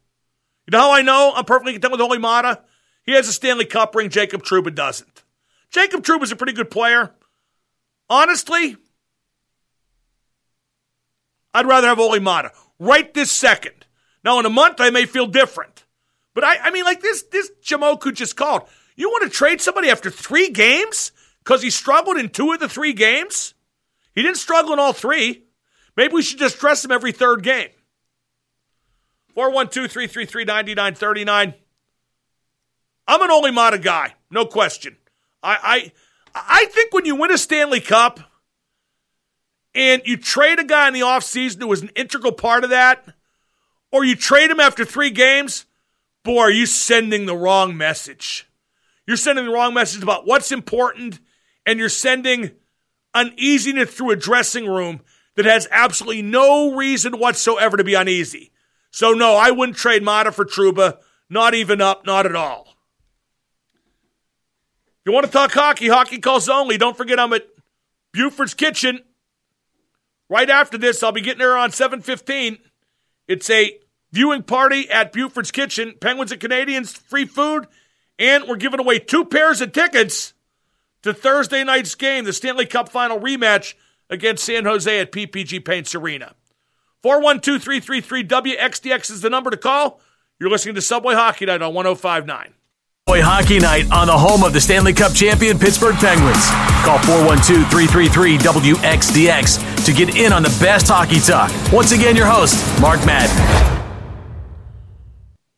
You 0.67 0.71
know 0.71 0.79
how 0.79 0.93
I 0.93 1.03
know 1.03 1.33
I'm 1.35 1.45
perfectly 1.45 1.73
content 1.73 1.91
with 1.91 2.01
Olli 2.01 2.19
Maatta? 2.19 2.61
He 3.03 3.13
has 3.15 3.27
a 3.27 3.33
Stanley 3.33 3.65
Cup 3.65 3.97
ring. 3.97 4.11
Jacob 4.11 4.45
Trouba 4.45 4.73
doesn't. 4.73 5.25
Jacob 5.71 6.05
Trouba 6.05 6.23
is 6.23 6.31
a 6.31 6.37
pretty 6.37 6.53
good 6.53 6.71
player. 6.71 7.11
Honestly, 8.09 8.77
I'd 11.53 11.67
rather 11.67 11.89
have 11.89 11.99
Olli 11.99 12.21
Maatta 12.21 12.53
right 12.79 13.13
this 13.13 13.37
second. 13.37 13.87
Now, 14.25 14.39
in 14.39 14.47
a 14.47 14.51
month, 14.51 14.81
I 14.81 14.91
may 14.91 15.05
feel 15.05 15.27
different. 15.27 15.85
But 16.33 16.45
I, 16.45 16.59
I 16.59 16.71
mean, 16.71 16.85
like 16.85 17.01
this, 17.01 17.25
this 17.25 17.51
Jamoke 17.61 18.05
who 18.05 18.13
just 18.13 18.37
called. 18.37 18.63
You 18.95 19.09
want 19.09 19.25
to 19.25 19.37
trade 19.37 19.61
somebody 19.61 19.91
after 19.91 20.11
three 20.11 20.49
games 20.49 21.11
because 21.43 21.61
he 21.61 21.71
struggled 21.71 22.19
in 22.19 22.29
two 22.29 22.53
of 22.53 22.61
the 22.61 22.69
three 22.69 22.93
games? 22.93 23.55
He 24.15 24.23
didn't 24.23 24.37
struggle 24.37 24.73
in 24.75 24.79
all 24.79 24.93
three. 24.93 25.43
Maybe 25.97 26.15
we 26.15 26.23
should 26.23 26.39
just 26.39 26.61
dress 26.61 26.85
him 26.85 26.93
every 26.93 27.11
third 27.11 27.43
game. 27.43 27.71
412 29.35 29.91
333 29.91 30.45
9939. 30.45 31.55
I'm 33.09 33.23
an 33.23 33.31
Olli 33.31 33.51
Maatta 33.51 33.79
guy, 33.79 34.15
no 34.31 34.47
question. 34.47 34.97
I, 35.43 35.93
I, 36.35 36.63
I 36.63 36.65
think 36.67 36.93
when 36.93 37.05
you 37.05 37.17
win 37.17 37.33
a 37.33 37.39
Stanley 37.39 37.81
Cup 37.81 38.21
and 39.75 40.03
you 40.05 40.17
trade 40.17 40.61
a 40.61 40.65
guy 40.65 40.89
in 40.89 40.95
the 40.95 41.01
offseason 41.01 41.61
who 41.61 41.69
was 41.69 41.83
an 41.83 41.91
integral 41.97 42.33
part 42.33 42.65
of 42.65 42.71
that, 42.71 43.05
or 43.91 44.05
you 44.05 44.15
trade 44.15 44.51
him 44.51 44.61
after 44.61 44.85
three 44.85 45.11
games, 45.11 45.67
boy, 46.23 46.39
are 46.39 46.51
you 46.51 46.67
sending 46.67 47.27
the 47.27 47.37
wrong 47.37 47.77
message. 47.77 48.49
You're 49.07 49.17
sending 49.17 49.47
the 49.47 49.53
wrong 49.53 49.75
message 49.75 50.03
about 50.03 50.27
what's 50.27 50.53
important, 50.53 51.19
and 51.67 51.79
you're 51.79 51.89
sending 51.89 52.53
uneasiness 53.15 53.93
through 53.93 54.13
a 54.13 54.17
dressing 54.17 54.67
room 54.67 55.01
that 55.35 55.45
has 55.45 55.67
absolutely 55.71 56.23
no 56.23 56.75
reason 56.75 57.19
whatsoever 57.19 57.77
to 57.77 57.85
be 57.85 57.95
uneasy. 57.95 58.52
So, 58.93 59.13
no, 59.13 59.35
I 59.35 59.51
wouldn't 59.51 59.79
trade 59.79 60.03
Maatta 60.03 60.33
for 60.33 60.45
Trouba. 60.45 60.99
not 61.29 61.55
even 61.55 61.81
up, 61.81 62.07
not 62.07 62.27
at 62.27 62.37
all. 62.37 62.77
If 64.85 65.07
you 65.07 65.13
want 65.13 65.27
to 65.27 65.33
talk 65.33 65.51
hockey, 65.53 65.89
hockey 65.89 66.19
calls 66.19 66.49
only. 66.49 66.77
Don't 66.79 66.97
forget 66.97 67.19
I'm 67.19 67.33
at 67.33 67.49
Buford's 68.13 68.55
Kitchen. 68.55 69.01
Right 70.29 70.49
after 70.49 70.79
this, 70.79 71.03
I'll 71.03 71.11
be 71.11 71.23
getting 71.23 71.41
there 71.41 71.57
on 71.57 71.73
715. 71.73 72.59
It's 73.27 73.49
a 73.51 73.79
viewing 74.13 74.43
party 74.43 74.89
at 74.91 75.13
Buford's 75.13 75.51
Kitchen. 75.51 75.95
Penguins 75.99 76.31
and 76.31 76.41
Canadians, 76.41 76.93
free 76.93 77.27
food, 77.27 77.67
and 78.19 78.45
we're 78.47 78.57
giving 78.57 78.79
away 78.79 78.99
two 78.99 79.25
pairs 79.25 79.63
of 79.63 79.73
tickets 79.73 80.35
to 81.03 81.15
Thursday 81.15 81.65
night's 81.65 81.95
game, 81.95 82.25
the 82.25 82.33
Stanley 82.33 82.67
Cup 82.67 82.91
final 82.91 83.19
rematch 83.19 83.75
against 84.11 84.45
San 84.45 84.67
Jose 84.67 85.01
at 85.01 85.13
PPG 85.13 85.65
Paints 85.65 85.95
Arena. 85.95 86.35
412-333-WXDX 87.03 89.11
is 89.11 89.21
the 89.21 89.31
number 89.31 89.51
to 89.51 89.57
call. 89.57 90.01
You're 90.39 90.51
listening 90.51 90.77
to 90.77 90.83
Subway 90.83 91.15
Hockey 91.15 91.47
Night 91.47 91.63
on 91.63 91.75
1059. 91.75 92.55
Subway 93.09 93.21
Hockey 93.21 93.59
Night 93.59 93.91
on 93.91 94.07
the 94.07 94.17
home 94.17 94.45
of 94.45 94.53
the 94.53 94.61
Stanley 94.61 94.93
Cup 94.93 95.13
champion 95.13 95.59
Pittsburgh 95.59 95.97
Penguins. 95.97 96.49
Call 96.85 96.99
412-333-WXDX 96.99 99.85
to 99.85 99.93
get 99.93 100.17
in 100.17 100.33
on 100.33 100.45
the 100.45 100.57
best 100.61 100.87
hockey 100.89 101.19
talk. 101.19 101.51
Once 101.73 101.91
again, 101.91 102.15
your 102.15 102.27
host, 102.27 102.55
Mark 102.81 103.05
Madden. 103.05 103.37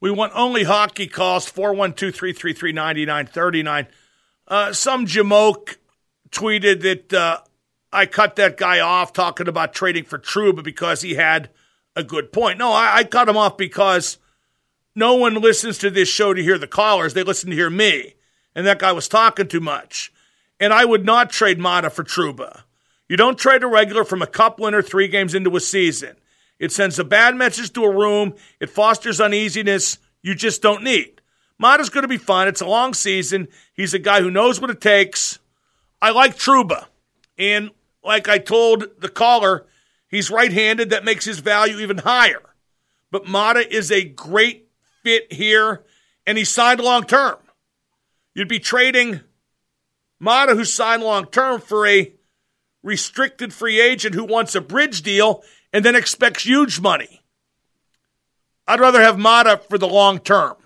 We 0.01 0.11
want 0.11 0.33
only 0.35 0.65
hockey 0.65 1.07
calls, 1.07 1.53
412-333-9939. 1.53 3.89
Uh, 4.47 4.71
some 4.73 5.07
Jamoke 5.07 5.77
tweeted 6.31 6.83
that 6.83 7.11
uh, 7.13 7.39
I 7.95 8.07
cut 8.07 8.37
that 8.37 8.57
guy 8.57 8.81
off 8.81 9.13
talking 9.13 9.49
about 9.49 9.73
trading 9.73 10.05
for 10.05 10.19
Trouba 10.19 10.63
because 10.63 11.03
he 11.03 11.15
had 11.15 11.51
a 11.97 12.03
good 12.03 12.33
point. 12.33 12.59
No, 12.59 12.73
I, 12.73 12.97
I 12.97 13.05
cut 13.05 13.29
him 13.29 13.37
off 13.37 13.57
because 13.57 14.19
no 14.95 15.15
one 15.15 15.35
listens 15.35 15.79
to 15.79 15.91
this 15.91 16.09
show 16.09 16.35
to 16.35 16.43
hear 16.43 16.59
the 16.59 16.67
callers. 16.67 17.15
They 17.15 17.23
listen 17.23 17.51
to 17.51 17.57
hear 17.57 17.71
me. 17.71 18.15
And 18.55 18.67
that 18.67 18.79
guy 18.79 18.93
was 18.93 19.09
talking 19.09 19.49
too 19.49 19.61
much. 19.61 20.13
And 20.61 20.73
I 20.73 20.85
would 20.85 21.05
not 21.05 21.31
trade 21.31 21.59
Maatta 21.59 21.91
for 21.91 22.05
Trouba. 22.05 22.63
You 23.09 23.17
don't 23.17 23.39
trade 23.39 23.63
a 23.63 23.67
regular 23.67 24.05
from 24.05 24.23
a 24.23 24.27
cup 24.27 24.59
winner 24.59 24.83
three 24.83 25.09
games 25.09 25.35
into 25.35 25.55
a 25.57 25.61
season. 25.61 26.17
It 26.59 26.73
sends 26.73 26.99
a 26.99 27.05
bad 27.05 27.37
message 27.37 27.73
to 27.73 27.85
a 27.85 27.91
room. 27.91 28.35
It 28.61 28.71
fosters 28.71 29.21
uneasiness 29.21 29.99
you 30.23 30.35
just 30.35 30.63
don't 30.63 30.83
need. 30.83 31.21
Maatta's 31.61 31.91
going 31.91 32.03
to 32.03 32.09
be 32.09 32.17
fun. 32.17 32.49
It's 32.49 32.61
a 32.61 32.67
long 32.67 32.95
season. 32.95 33.49
He's 33.75 33.95
a 33.95 33.99
guy 33.99 34.21
who 34.21 34.31
knows 34.31 34.61
what 34.61 34.71
it 34.71 34.81
takes. 34.81 35.39
I 36.01 36.11
like 36.11 36.37
Trouba. 36.37 36.87
And 37.39 37.71
like 38.05 38.29
I 38.29 38.39
told 38.39 38.85
the 39.01 39.09
caller, 39.09 39.67
he's 40.09 40.31
right 40.31 40.53
handed. 40.53 40.91
That 40.91 41.05
makes 41.05 41.25
his 41.25 41.39
value 41.39 41.79
even 41.79 41.99
higher. 41.99 42.43
But 43.11 43.27
Maatta 43.27 43.73
is 43.73 43.91
a 43.91 44.05
great 44.05 44.69
fit 45.03 45.33
here, 45.33 45.85
and 46.27 46.37
he's 46.37 46.53
signed 46.53 46.81
long 46.81 47.05
term. 47.05 47.37
You'd 48.35 48.49
be 48.49 48.59
trading 48.59 49.21
Maatta, 50.21 50.55
who 50.55 50.65
signed 50.65 51.03
long 51.03 51.27
term, 51.27 51.61
for 51.61 51.87
a 51.87 52.13
restricted 52.83 53.53
free 53.53 53.81
agent 53.81 54.15
who 54.15 54.25
wants 54.25 54.55
a 54.55 54.61
bridge 54.61 55.03
deal 55.03 55.43
and 55.73 55.85
then 55.85 55.97
expects 55.97 56.45
huge 56.45 56.81
money. 56.81 57.23
I'd 58.67 58.81
rather 58.81 59.03
have 59.03 59.17
Maatta 59.17 59.61
for 59.69 59.79
the 59.79 59.89
long 59.89 60.19
term. 60.19 60.57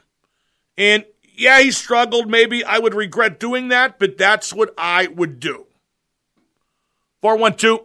And 0.76 1.04
yeah, 1.36 1.60
he 1.60 1.70
struggled. 1.70 2.28
Maybe 2.28 2.64
I 2.64 2.78
would 2.78 2.94
regret 2.94 3.40
doing 3.40 3.68
that, 3.68 3.98
but 3.98 4.18
that's 4.18 4.52
what 4.52 4.74
I 4.76 5.06
would 5.06 5.40
do. 5.40 5.67
412 7.22 7.80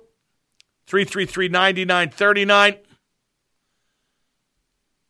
333 0.87 1.47
9939. 1.49 2.77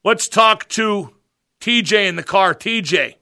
Let's 0.03 0.27
talk 0.27 0.67
to 0.69 1.13
TJ 1.61 2.07
in 2.07 2.15
the 2.15 2.23
car. 2.23 2.53
TJ, 2.53 3.15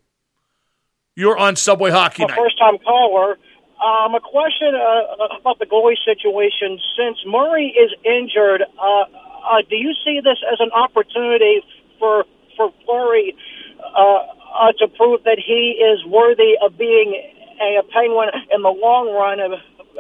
you're 1.15 1.37
on 1.37 1.55
Subway 1.55 1.91
Hockey 1.91 2.25
Night. 2.25 2.37
First 2.37 2.57
time 2.57 2.77
caller. 2.79 3.37
Um, 3.81 4.13
a 4.13 4.19
question 4.19 4.75
uh, 4.75 5.37
about 5.39 5.57
the 5.57 5.65
goalie 5.65 5.97
situation. 6.05 6.79
Since 6.97 7.17
Murray 7.25 7.67
is 7.67 7.91
injured, 8.05 8.61
uh, 8.61 8.85
uh, 8.85 9.61
do 9.69 9.75
you 9.75 9.93
see 10.05 10.19
this 10.23 10.37
as 10.51 10.59
an 10.59 10.71
opportunity 10.71 11.61
for 11.97 12.25
for 12.57 12.71
Fleury 12.85 13.35
uh, 13.81 14.19
uh, 14.53 14.71
to 14.79 14.87
prove 14.87 15.23
that 15.23 15.39
he 15.39 15.79
is 15.81 16.05
worthy 16.05 16.57
of 16.63 16.77
being 16.77 17.15
a, 17.61 17.79
a 17.79 17.83
Penguin 17.83 18.29
in 18.53 18.61
the 18.61 18.69
long 18.69 19.09
run. 19.13 19.39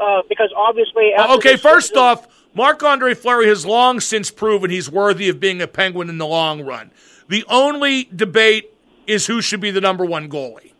Uh, 0.01 0.23
because 0.27 0.51
obviously, 0.57 1.11
okay. 1.15 1.57
First 1.57 1.89
season, 1.89 2.01
off, 2.01 2.27
Marc 2.55 2.81
Andre 2.81 3.13
Fleury 3.13 3.47
has 3.47 3.65
long 3.65 3.99
since 3.99 4.31
proven 4.31 4.71
he's 4.71 4.89
worthy 4.89 5.29
of 5.29 5.39
being 5.39 5.61
a 5.61 5.67
Penguin 5.67 6.09
in 6.09 6.17
the 6.17 6.25
long 6.25 6.63
run. 6.63 6.91
The 7.29 7.45
only 7.47 8.05
debate 8.05 8.73
is 9.05 9.27
who 9.27 9.41
should 9.41 9.61
be 9.61 9.69
the 9.69 9.81
number 9.81 10.03
one 10.03 10.27
goalie. 10.27 10.73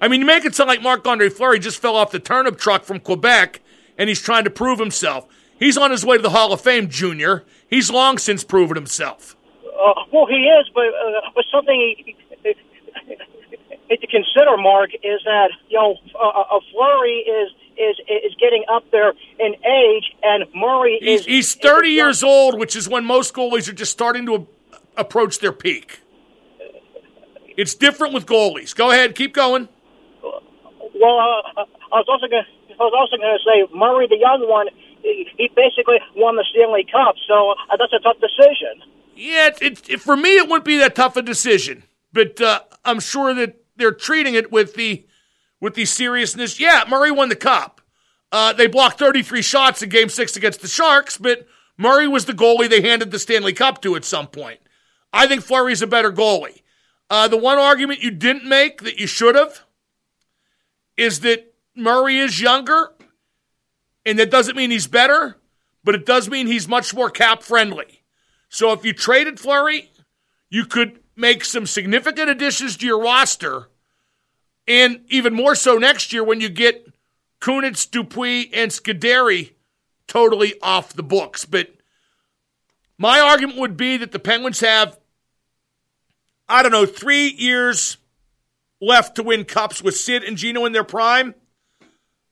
I 0.00 0.08
mean, 0.08 0.20
you 0.20 0.26
make 0.26 0.44
it 0.44 0.54
sound 0.54 0.68
like 0.68 0.82
Marc 0.82 1.06
Andre 1.06 1.30
Fleury 1.30 1.58
just 1.58 1.80
fell 1.80 1.96
off 1.96 2.10
the 2.10 2.20
turnip 2.20 2.58
truck 2.58 2.84
from 2.84 3.00
Quebec 3.00 3.62
and 3.96 4.08
he's 4.08 4.20
trying 4.20 4.44
to 4.44 4.50
prove 4.50 4.78
himself. 4.78 5.26
He's 5.58 5.78
on 5.78 5.90
his 5.90 6.04
way 6.04 6.16
to 6.16 6.22
the 6.22 6.30
Hall 6.30 6.52
of 6.52 6.60
Fame, 6.60 6.88
Junior. 6.88 7.44
He's 7.68 7.90
long 7.90 8.18
since 8.18 8.44
proven 8.44 8.76
himself. 8.76 9.36
Uh, 9.64 9.94
well, 10.12 10.26
he 10.26 10.44
is, 10.44 10.70
but 10.74 10.86
uh, 10.86 11.30
but 11.34 11.44
something 11.50 11.96
he, 11.96 12.16
to 13.90 14.06
consider, 14.06 14.56
Mark, 14.58 14.90
is 15.02 15.20
that 15.24 15.50
you 15.68 15.78
know 15.78 15.96
a, 16.18 16.56
a 16.56 16.60
Fleury 16.72 17.18
is 17.20 17.52
is 17.78 17.96
is 18.08 18.34
getting 18.40 18.64
up 18.70 18.84
there 18.90 19.12
in 19.38 19.54
age, 19.64 20.12
and 20.22 20.44
Murray 20.54 20.98
he's, 21.00 21.20
is 21.20 21.26
he's 21.26 21.54
thirty 21.54 21.90
is, 21.90 21.94
years 21.94 22.22
old, 22.22 22.58
which 22.58 22.76
is 22.76 22.88
when 22.88 23.04
most 23.04 23.34
goalies 23.34 23.68
are 23.68 23.72
just 23.72 23.92
starting 23.92 24.26
to 24.26 24.46
approach 24.96 25.38
their 25.38 25.52
peak. 25.52 26.00
It's 27.56 27.74
different 27.74 28.12
with 28.12 28.26
goalies. 28.26 28.74
Go 28.74 28.90
ahead, 28.90 29.14
keep 29.14 29.34
going. 29.34 29.68
Well, 30.22 31.18
uh, 31.18 31.64
I 31.92 31.96
was 32.00 32.06
also 32.08 32.26
going 32.28 32.44
I 32.78 32.82
was 32.82 32.92
also 32.96 33.16
going 33.16 33.38
to 33.38 33.44
say 33.44 33.76
Murray, 33.76 34.06
the 34.06 34.18
young 34.18 34.48
one, 34.48 34.68
he, 35.02 35.28
he 35.36 35.50
basically 35.54 35.96
won 36.14 36.36
the 36.36 36.44
Stanley 36.50 36.84
Cup, 36.90 37.14
so 37.26 37.52
uh, 37.70 37.76
that's 37.78 37.92
a 37.92 38.00
tough 38.00 38.16
decision. 38.20 38.82
Yeah, 39.14 39.48
it, 39.62 39.88
it, 39.88 40.00
for 40.02 40.14
me, 40.14 40.36
it 40.36 40.46
wouldn't 40.46 40.66
be 40.66 40.76
that 40.76 40.94
tough 40.94 41.16
a 41.16 41.22
decision 41.22 41.84
but 42.16 42.40
uh, 42.40 42.60
I'm 42.84 42.98
sure 42.98 43.34
that 43.34 43.62
they're 43.76 43.92
treating 43.92 44.34
it 44.34 44.50
with 44.50 44.74
the 44.74 45.06
with 45.66 45.74
the 45.74 45.84
seriousness. 45.84 46.60
Yeah, 46.60 46.84
Murray 46.88 47.10
won 47.10 47.28
the 47.28 47.34
cup. 47.34 47.80
Uh, 48.30 48.52
they 48.52 48.68
blocked 48.68 49.00
33 49.00 49.42
shots 49.42 49.82
in 49.82 49.88
Game 49.88 50.08
Six 50.08 50.36
against 50.36 50.60
the 50.60 50.68
Sharks, 50.68 51.18
but 51.18 51.44
Murray 51.76 52.06
was 52.06 52.26
the 52.26 52.32
goalie 52.32 52.70
they 52.70 52.82
handed 52.82 53.10
the 53.10 53.18
Stanley 53.18 53.52
Cup 53.52 53.82
to 53.82 53.96
at 53.96 54.04
some 54.04 54.28
point. 54.28 54.60
I 55.12 55.26
think 55.26 55.42
Fleury's 55.42 55.82
a 55.82 55.88
better 55.88 56.12
goalie. 56.12 56.62
Uh, 57.10 57.26
the 57.26 57.36
one 57.36 57.58
argument 57.58 58.00
you 58.00 58.12
didn't 58.12 58.48
make 58.48 58.82
that 58.82 59.00
you 59.00 59.08
should 59.08 59.34
have 59.34 59.64
is 60.96 61.18
that 61.20 61.52
Murray 61.74 62.18
is 62.18 62.40
younger, 62.40 62.92
and 64.04 64.20
that 64.20 64.30
doesn't 64.30 64.56
mean 64.56 64.70
he's 64.70 64.86
better, 64.86 65.36
but 65.82 65.96
it 65.96 66.06
does 66.06 66.30
mean 66.30 66.46
he's 66.46 66.68
much 66.68 66.94
more 66.94 67.10
cap 67.10 67.42
friendly. 67.42 68.04
So 68.50 68.70
if 68.70 68.84
you 68.84 68.92
traded 68.92 69.40
Fleury, 69.40 69.90
you 70.48 70.64
could 70.64 71.00
make 71.16 71.44
some 71.44 71.66
significant 71.66 72.30
additions 72.30 72.76
to 72.76 72.86
your 72.86 73.02
roster, 73.02 73.68
and 74.66 75.00
even 75.08 75.34
more 75.34 75.54
so 75.54 75.76
next 75.76 76.12
year 76.12 76.24
when 76.24 76.40
you 76.40 76.48
get 76.48 76.86
Kunitz, 77.40 77.88
Dupuis, 77.90 78.48
and 78.52 78.70
Scuderi 78.70 79.52
totally 80.06 80.54
off 80.62 80.92
the 80.92 81.02
books. 81.02 81.44
But 81.44 81.70
my 82.98 83.20
argument 83.20 83.58
would 83.58 83.76
be 83.76 83.96
that 83.98 84.12
the 84.12 84.18
Penguins 84.18 84.60
have, 84.60 84.98
I 86.48 86.62
don't 86.62 86.72
know, 86.72 86.86
three 86.86 87.28
years 87.28 87.98
left 88.80 89.16
to 89.16 89.22
win 89.22 89.44
cups 89.44 89.82
with 89.82 89.96
Sid 89.96 90.24
and 90.24 90.36
Gino 90.36 90.64
in 90.64 90.72
their 90.72 90.84
prime. 90.84 91.34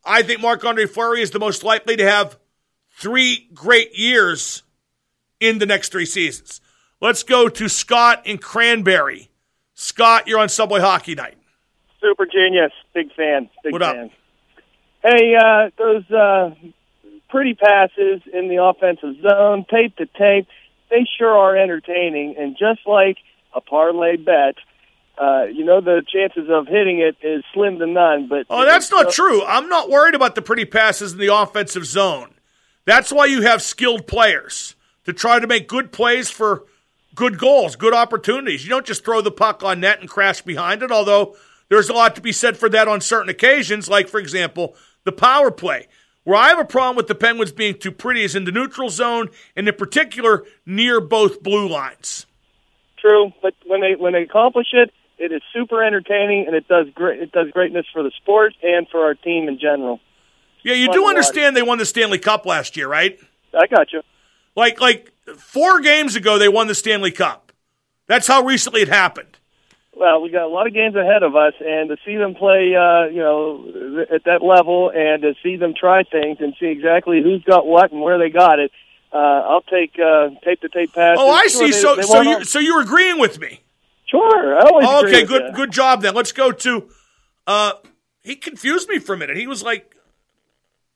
I 0.05 0.23
think 0.23 0.41
Marc 0.41 0.65
Andre 0.65 0.87
Fleury 0.87 1.23
is 1.23 1.31
the 1.31 1.39
most 1.39 1.65
likely 1.65 1.97
to 1.97 2.09
have 2.09 2.39
three 2.99 3.49
great 3.55 3.97
years 3.99 4.63
in 5.41 5.59
the 5.59 5.67
next 5.67 5.91
three 5.91 6.07
seasons. 6.07 6.61
Let's 7.01 7.23
go 7.23 7.49
to 7.49 7.69
Scott 7.69 8.27
in 8.27 8.39
Cranberry. 8.39 9.31
Scott, 9.75 10.29
you're 10.29 10.39
on 10.39 10.49
Subway 10.49 10.81
Hockey 10.81 11.15
Night. 11.15 11.37
Super 12.05 12.27
genius. 12.27 12.73
Big 12.93 13.15
fan. 13.15 13.49
Big 13.63 13.73
what 13.73 13.83
fan. 13.83 14.05
Up? 14.05 14.11
Hey, 15.03 15.35
uh, 15.35 15.71
those 15.79 16.11
uh, 16.11 16.51
pretty 17.31 17.55
passes 17.55 18.23
in 18.33 18.49
the 18.49 18.63
offensive 18.63 19.21
zone, 19.23 19.65
tape 19.71 19.97
to 19.97 20.07
tape, 20.07 20.47
they 20.91 21.07
sure 21.19 21.37
are 21.37 21.57
entertaining. 21.57 22.37
And 22.39 22.57
just 22.59 22.81
like 22.87 23.17
a 23.55 23.61
parlay 23.61 24.17
bet, 24.17 24.55
uh, 25.21 25.45
you 25.45 25.65
know 25.65 25.81
the 25.81 26.03
chances 26.07 26.49
of 26.51 26.67
hitting 26.67 27.01
it 27.01 27.17
is 27.27 27.45
slim 27.53 27.79
to 27.79 27.87
none. 27.87 28.29
But 28.29 28.47
oh, 28.51 28.65
that's 28.65 28.91
not 28.91 29.13
true. 29.13 29.45
I'm 29.45 29.69
not 29.69 29.89
worried 29.89 30.15
about 30.15 30.35
the 30.35 30.43
pretty 30.43 30.65
passes 30.65 31.13
in 31.13 31.19
the 31.19 31.35
offensive 31.35 31.87
zone. 31.87 32.35
That's 32.85 33.13
why 33.13 33.27
you 33.27 33.43
have 33.43 33.63
skilled 33.63 34.07
players 34.07 34.75
to 35.05 35.13
try 35.13 35.39
to 35.39 35.47
make 35.47 35.69
good 35.69 35.93
plays 35.93 36.31
for 36.31 36.65
good 37.15 37.39
goals, 37.39 37.77
good 37.77 37.95
opportunities. 37.95 38.65
You 38.65 38.71
don't 38.71 38.87
just 38.87 39.05
throw 39.05 39.21
the 39.21 39.31
puck 39.31 39.63
on 39.63 39.81
net 39.81 40.01
and 40.01 40.09
crash 40.09 40.43
behind 40.43 40.83
it. 40.83 40.91
Although 40.91 41.37
there's 41.69 41.89
a 41.89 41.93
lot 41.93 42.15
to 42.15 42.21
be 42.21 42.33
said 42.33 42.57
for 42.57 42.69
that 42.69 42.89
on 42.89 43.01
certain 43.01 43.29
occasions, 43.29 43.89
like 43.89 44.09
for 44.09 44.21
example 44.21 44.77
the 45.05 45.13
power 45.13 45.51
play. 45.51 45.87
Where 46.25 46.37
I 46.37 46.49
have 46.49 46.59
a 46.59 46.65
problem 46.65 46.97
with 46.97 47.07
the 47.07 47.15
Penguins 47.15 47.53
being 47.53 47.79
too 47.79 47.93
pretty 47.93 48.23
is 48.23 48.35
in 48.35 48.45
the 48.45 48.53
neutral 48.53 48.89
zone, 48.89 49.29
and 49.55 49.69
in 49.69 49.75
particular 49.75 50.45
near 50.65 51.01
both 51.01 51.43
blue 51.43 51.69
lines. 51.69 52.27
True, 52.99 53.33
but 53.43 53.53
when 53.67 53.83
they 53.83 53.95
when 53.95 54.15
they 54.15 54.23
accomplish 54.23 54.69
it, 54.73 54.91
it 55.19 55.33
is 55.33 55.43
super 55.53 55.85
entertaining, 55.85 56.47
and 56.47 56.57
it 56.57 56.67
does 56.67 56.87
great. 56.95 57.21
It 57.21 57.33
does 57.33 57.51
greatness 57.51 57.87
for 57.93 58.03
the 58.03 58.11
sport 58.23 58.55
and 58.63 58.89
for 58.89 59.05
our 59.05 59.15
team 59.15 59.49
in 59.49 59.59
general. 59.59 60.01
Yeah, 60.63 60.75
you 60.75 60.91
do 60.91 61.07
understand 61.07 61.55
they 61.55 61.63
won 61.63 61.77
the 61.77 61.85
Stanley 61.85 62.19
Cup 62.19 62.47
last 62.47 62.75
year, 62.75 62.89
right? 62.89 63.19
I 63.53 63.67
got 63.67 63.93
you. 63.93 64.01
Like 64.57 64.81
like 64.81 65.13
four 65.37 65.81
games 65.81 66.17
ago, 66.17 66.39
they 66.39 66.49
won 66.49 66.69
the 66.69 66.75
Stanley 66.75 67.11
Cup. 67.11 67.53
That's 68.07 68.27
how 68.27 68.43
recently 68.45 68.81
it 68.81 68.89
happened. 68.89 69.39
Well, 69.97 70.21
we 70.23 70.31
got 70.31 70.43
a 70.45 70.49
lot 70.49 70.67
of 70.67 70.75
games 70.75 70.97
ahead 70.97 71.23
of 71.23 71.37
us, 71.37 71.55
and 71.61 71.89
to 71.89 71.97
see 72.05 72.17
them 72.17 72.35
play, 72.35 72.75
uh, 72.75 73.05
you 73.07 73.21
know, 73.21 74.05
at 74.13 74.25
that 74.25 74.43
level, 74.43 74.91
and 74.95 75.23
to 75.23 75.35
see 75.43 75.57
them 75.57 75.73
try 75.79 76.03
things 76.03 76.39
and 76.41 76.55
see 76.59 76.67
exactly 76.67 77.23
who's 77.23 77.45
got 77.45 77.65
what 77.67 77.93
and 77.93 78.01
where 78.01 78.19
they 78.19 78.29
got 78.31 78.59
it, 78.59 78.73
uh, 79.13 79.17
I'll 79.17 79.63
take 79.63 79.93
uh, 79.99 80.31
tape 80.45 80.61
to 80.63 80.69
tape 80.69 80.93
pass. 80.93 81.17
Oh, 81.21 81.31
I 81.31 81.47
Sure, 81.47 81.67
see. 81.67 81.71
they- 81.71 81.81
so 81.81 81.95
they 81.97 82.03
so 82.03 82.21
you 82.23 82.45
so 82.45 82.59
you're 82.59 82.81
agreeing 82.81 83.19
with 83.21 83.39
me. 83.39 83.61
sure, 84.07 84.59
I 84.59 84.63
always 84.69 84.87
Oh, 84.89 84.99
agree 84.99 85.11
okay, 85.13 85.21
with 85.23 85.29
good 85.31 85.43
ya. 85.43 85.51
good 85.53 85.71
job 85.71 86.03
then. 86.03 86.15
Let's 86.15 86.33
go 86.33 86.51
to. 86.51 86.89
Uh, 87.47 87.73
he 88.25 88.35
confused 88.35 88.89
me 88.89 88.99
for 88.99 89.15
a 89.15 89.17
minute. 89.19 89.37
He 89.37 89.47
was 89.47 89.63
like 89.63 89.95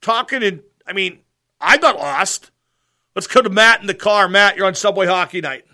talking, 0.00 0.42
and 0.42 0.62
I 0.86 0.92
mean, 0.92 1.20
I 1.60 1.76
got 1.76 1.96
lost. 1.96 2.50
Let's 3.14 3.26
go 3.28 3.42
to 3.42 3.50
Matt 3.50 3.80
in 3.80 3.86
the 3.86 3.94
car. 3.94 4.28
Matt, 4.28 4.56
you're 4.56 4.66
on 4.66 4.74
Subway 4.74 5.06
Hockey 5.06 5.40
Night. 5.40 5.64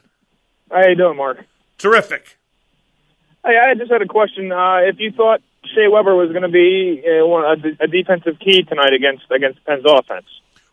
How 0.71 0.87
you 0.87 0.95
doing, 0.95 1.17
Mark? 1.17 1.39
Terrific. 1.79 2.37
Hey, 3.45 3.59
I 3.59 3.75
just 3.75 3.91
had 3.93 4.01
a 4.03 4.07
question. 4.07 4.51
Uh, 4.51 4.79
if 4.85 4.97
you 4.99 5.13
thought 5.13 5.43
Shea 5.75 5.89
Weber 5.89 6.15
was 6.15 6.31
going 6.31 6.43
to 6.43 6.49
be 6.49 7.03
uh, 7.07 7.25
a, 7.25 7.85
a 7.85 7.87
defensive 7.87 8.39
key 8.41 8.63
tonight 8.63 8.93
against 8.95 9.25
against 9.31 9.63
Pens' 9.65 9.85
offense, 9.87 10.27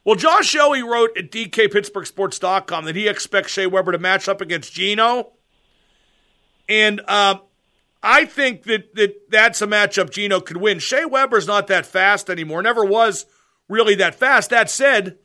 Well, 0.06 0.16
Josh 0.16 0.48
Shelley 0.48 0.82
wrote 0.82 1.18
at 1.18 1.32
DKPittsburghSports.com 1.32 2.86
that 2.86 2.96
he 2.96 3.08
expects 3.08 3.52
Shea 3.52 3.68
Weber 3.68 3.92
to 3.92 3.98
match 4.00 4.30
up 4.30 4.40
against 4.42 4.74
Gino. 4.74 5.34
And 6.70 7.02
uh, 7.08 7.40
I 8.02 8.26
think 8.26 8.64
that, 8.64 8.96
that 8.96 9.30
that's 9.30 9.62
a 9.62 9.68
matchup 9.68 10.10
Gino 10.10 10.40
could 10.40 10.58
win. 10.58 10.80
Shea 10.80 11.04
Weber's 11.04 11.48
not 11.48 11.68
that 11.68 11.86
fast 11.86 12.30
anymore, 12.30 12.62
never 12.62 12.86
was 12.86 13.26
really 13.68 13.96
that 13.96 14.16
fast. 14.16 14.50
That 14.52 14.70
said, 14.70 15.18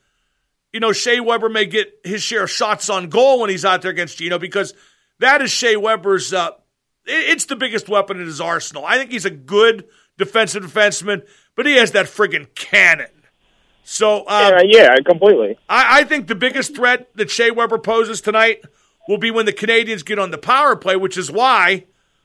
you 0.72 0.80
know, 0.80 0.92
Shea 0.92 1.20
Weber 1.20 1.48
may 1.48 1.66
get 1.66 2.00
his 2.02 2.22
share 2.22 2.44
of 2.44 2.50
shots 2.50 2.90
on 2.90 3.08
goal 3.08 3.40
when 3.40 3.50
he's 3.50 3.64
out 3.64 3.82
there 3.82 3.92
against 3.92 4.18
Gino 4.18 4.38
because 4.38 4.74
that 5.20 5.40
is 5.42 5.52
Shea 5.52 5.76
Weber's, 5.76 6.32
uh, 6.32 6.50
it's 7.06 7.44
the 7.46 7.56
biggest 7.56 7.88
weapon 7.88 8.20
in 8.20 8.26
his 8.26 8.40
arsenal. 8.40 8.84
I 8.84 8.98
think 8.98 9.10
he's 9.10 9.24
a 9.24 9.30
good 9.30 9.84
defensive 10.18 10.64
defenseman, 10.64 11.26
but 11.54 11.66
he 11.66 11.76
has 11.76 11.92
that 11.92 12.06
friggin' 12.06 12.54
cannon. 12.54 13.10
So, 13.84 14.24
uh, 14.24 14.60
yeah, 14.64 14.82
yeah, 14.82 14.96
completely. 15.04 15.58
I, 15.68 16.00
I 16.00 16.04
think 16.04 16.26
the 16.26 16.34
biggest 16.34 16.74
threat 16.74 17.08
that 17.14 17.30
Shea 17.30 17.50
Weber 17.52 17.78
poses 17.78 18.20
tonight 18.20 18.64
will 19.06 19.18
be 19.18 19.30
when 19.30 19.46
the 19.46 19.52
Canadians 19.52 20.02
get 20.02 20.18
on 20.18 20.32
the 20.32 20.38
power 20.38 20.74
play, 20.74 20.96
which 20.96 21.16
is 21.16 21.30
why, 21.30 21.84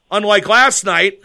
unlike 0.09 0.47
last 0.49 0.83
night, 0.83 1.21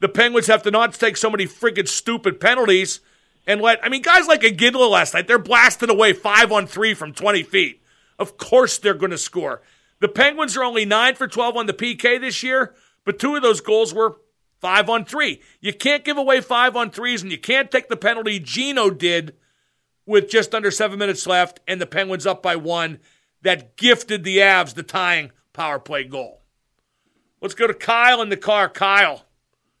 the 0.00 0.08
Penguins 0.08 0.46
have 0.46 0.62
to 0.64 0.70
not 0.70 0.92
take 0.92 1.16
so 1.16 1.30
many 1.30 1.46
friggin' 1.46 1.88
stupid 1.88 2.38
penalties 2.38 3.00
and 3.46 3.60
let. 3.60 3.82
I 3.84 3.88
mean, 3.88 4.02
guys 4.02 4.28
like 4.28 4.42
Iginla 4.42 4.90
last 4.90 5.14
night, 5.14 5.26
they're 5.26 5.38
blasting 5.38 5.90
away 5.90 6.12
five 6.12 6.52
on 6.52 6.66
three 6.66 6.94
from 6.94 7.12
20 7.12 7.42
feet. 7.42 7.82
Of 8.18 8.36
course 8.36 8.78
they're 8.78 8.94
going 8.94 9.10
to 9.10 9.18
score. 9.18 9.62
The 10.00 10.08
Penguins 10.08 10.56
are 10.56 10.62
only 10.62 10.84
9 10.84 11.14
for 11.14 11.26
12 11.26 11.56
on 11.56 11.66
the 11.66 11.72
PK 11.72 12.20
this 12.20 12.42
year, 12.42 12.74
but 13.04 13.18
two 13.18 13.36
of 13.36 13.42
those 13.42 13.60
goals 13.60 13.94
were 13.94 14.16
five 14.60 14.88
on 14.88 15.04
three. 15.04 15.40
You 15.60 15.72
can't 15.72 16.04
give 16.04 16.16
away 16.16 16.40
five 16.40 16.76
on 16.76 16.90
threes, 16.90 17.22
and 17.22 17.30
you 17.30 17.38
can't 17.38 17.70
take 17.70 17.88
the 17.88 17.96
penalty 17.96 18.38
Gino 18.38 18.90
did 18.90 19.34
with 20.06 20.30
just 20.30 20.54
under 20.54 20.70
seven 20.70 20.98
minutes 20.98 21.26
left 21.26 21.60
and 21.68 21.80
the 21.80 21.86
Penguins 21.86 22.26
up 22.26 22.42
by 22.42 22.56
one 22.56 22.98
that 23.42 23.76
gifted 23.76 24.24
the 24.24 24.38
Avs 24.38 24.74
the 24.74 24.82
tying 24.82 25.30
power 25.52 25.78
play 25.78 26.04
goal. 26.04 26.40
Let's 27.40 27.54
go 27.54 27.66
to 27.66 27.74
Kyle 27.74 28.20
in 28.22 28.30
the 28.30 28.36
car. 28.36 28.68
Kyle, 28.68 29.24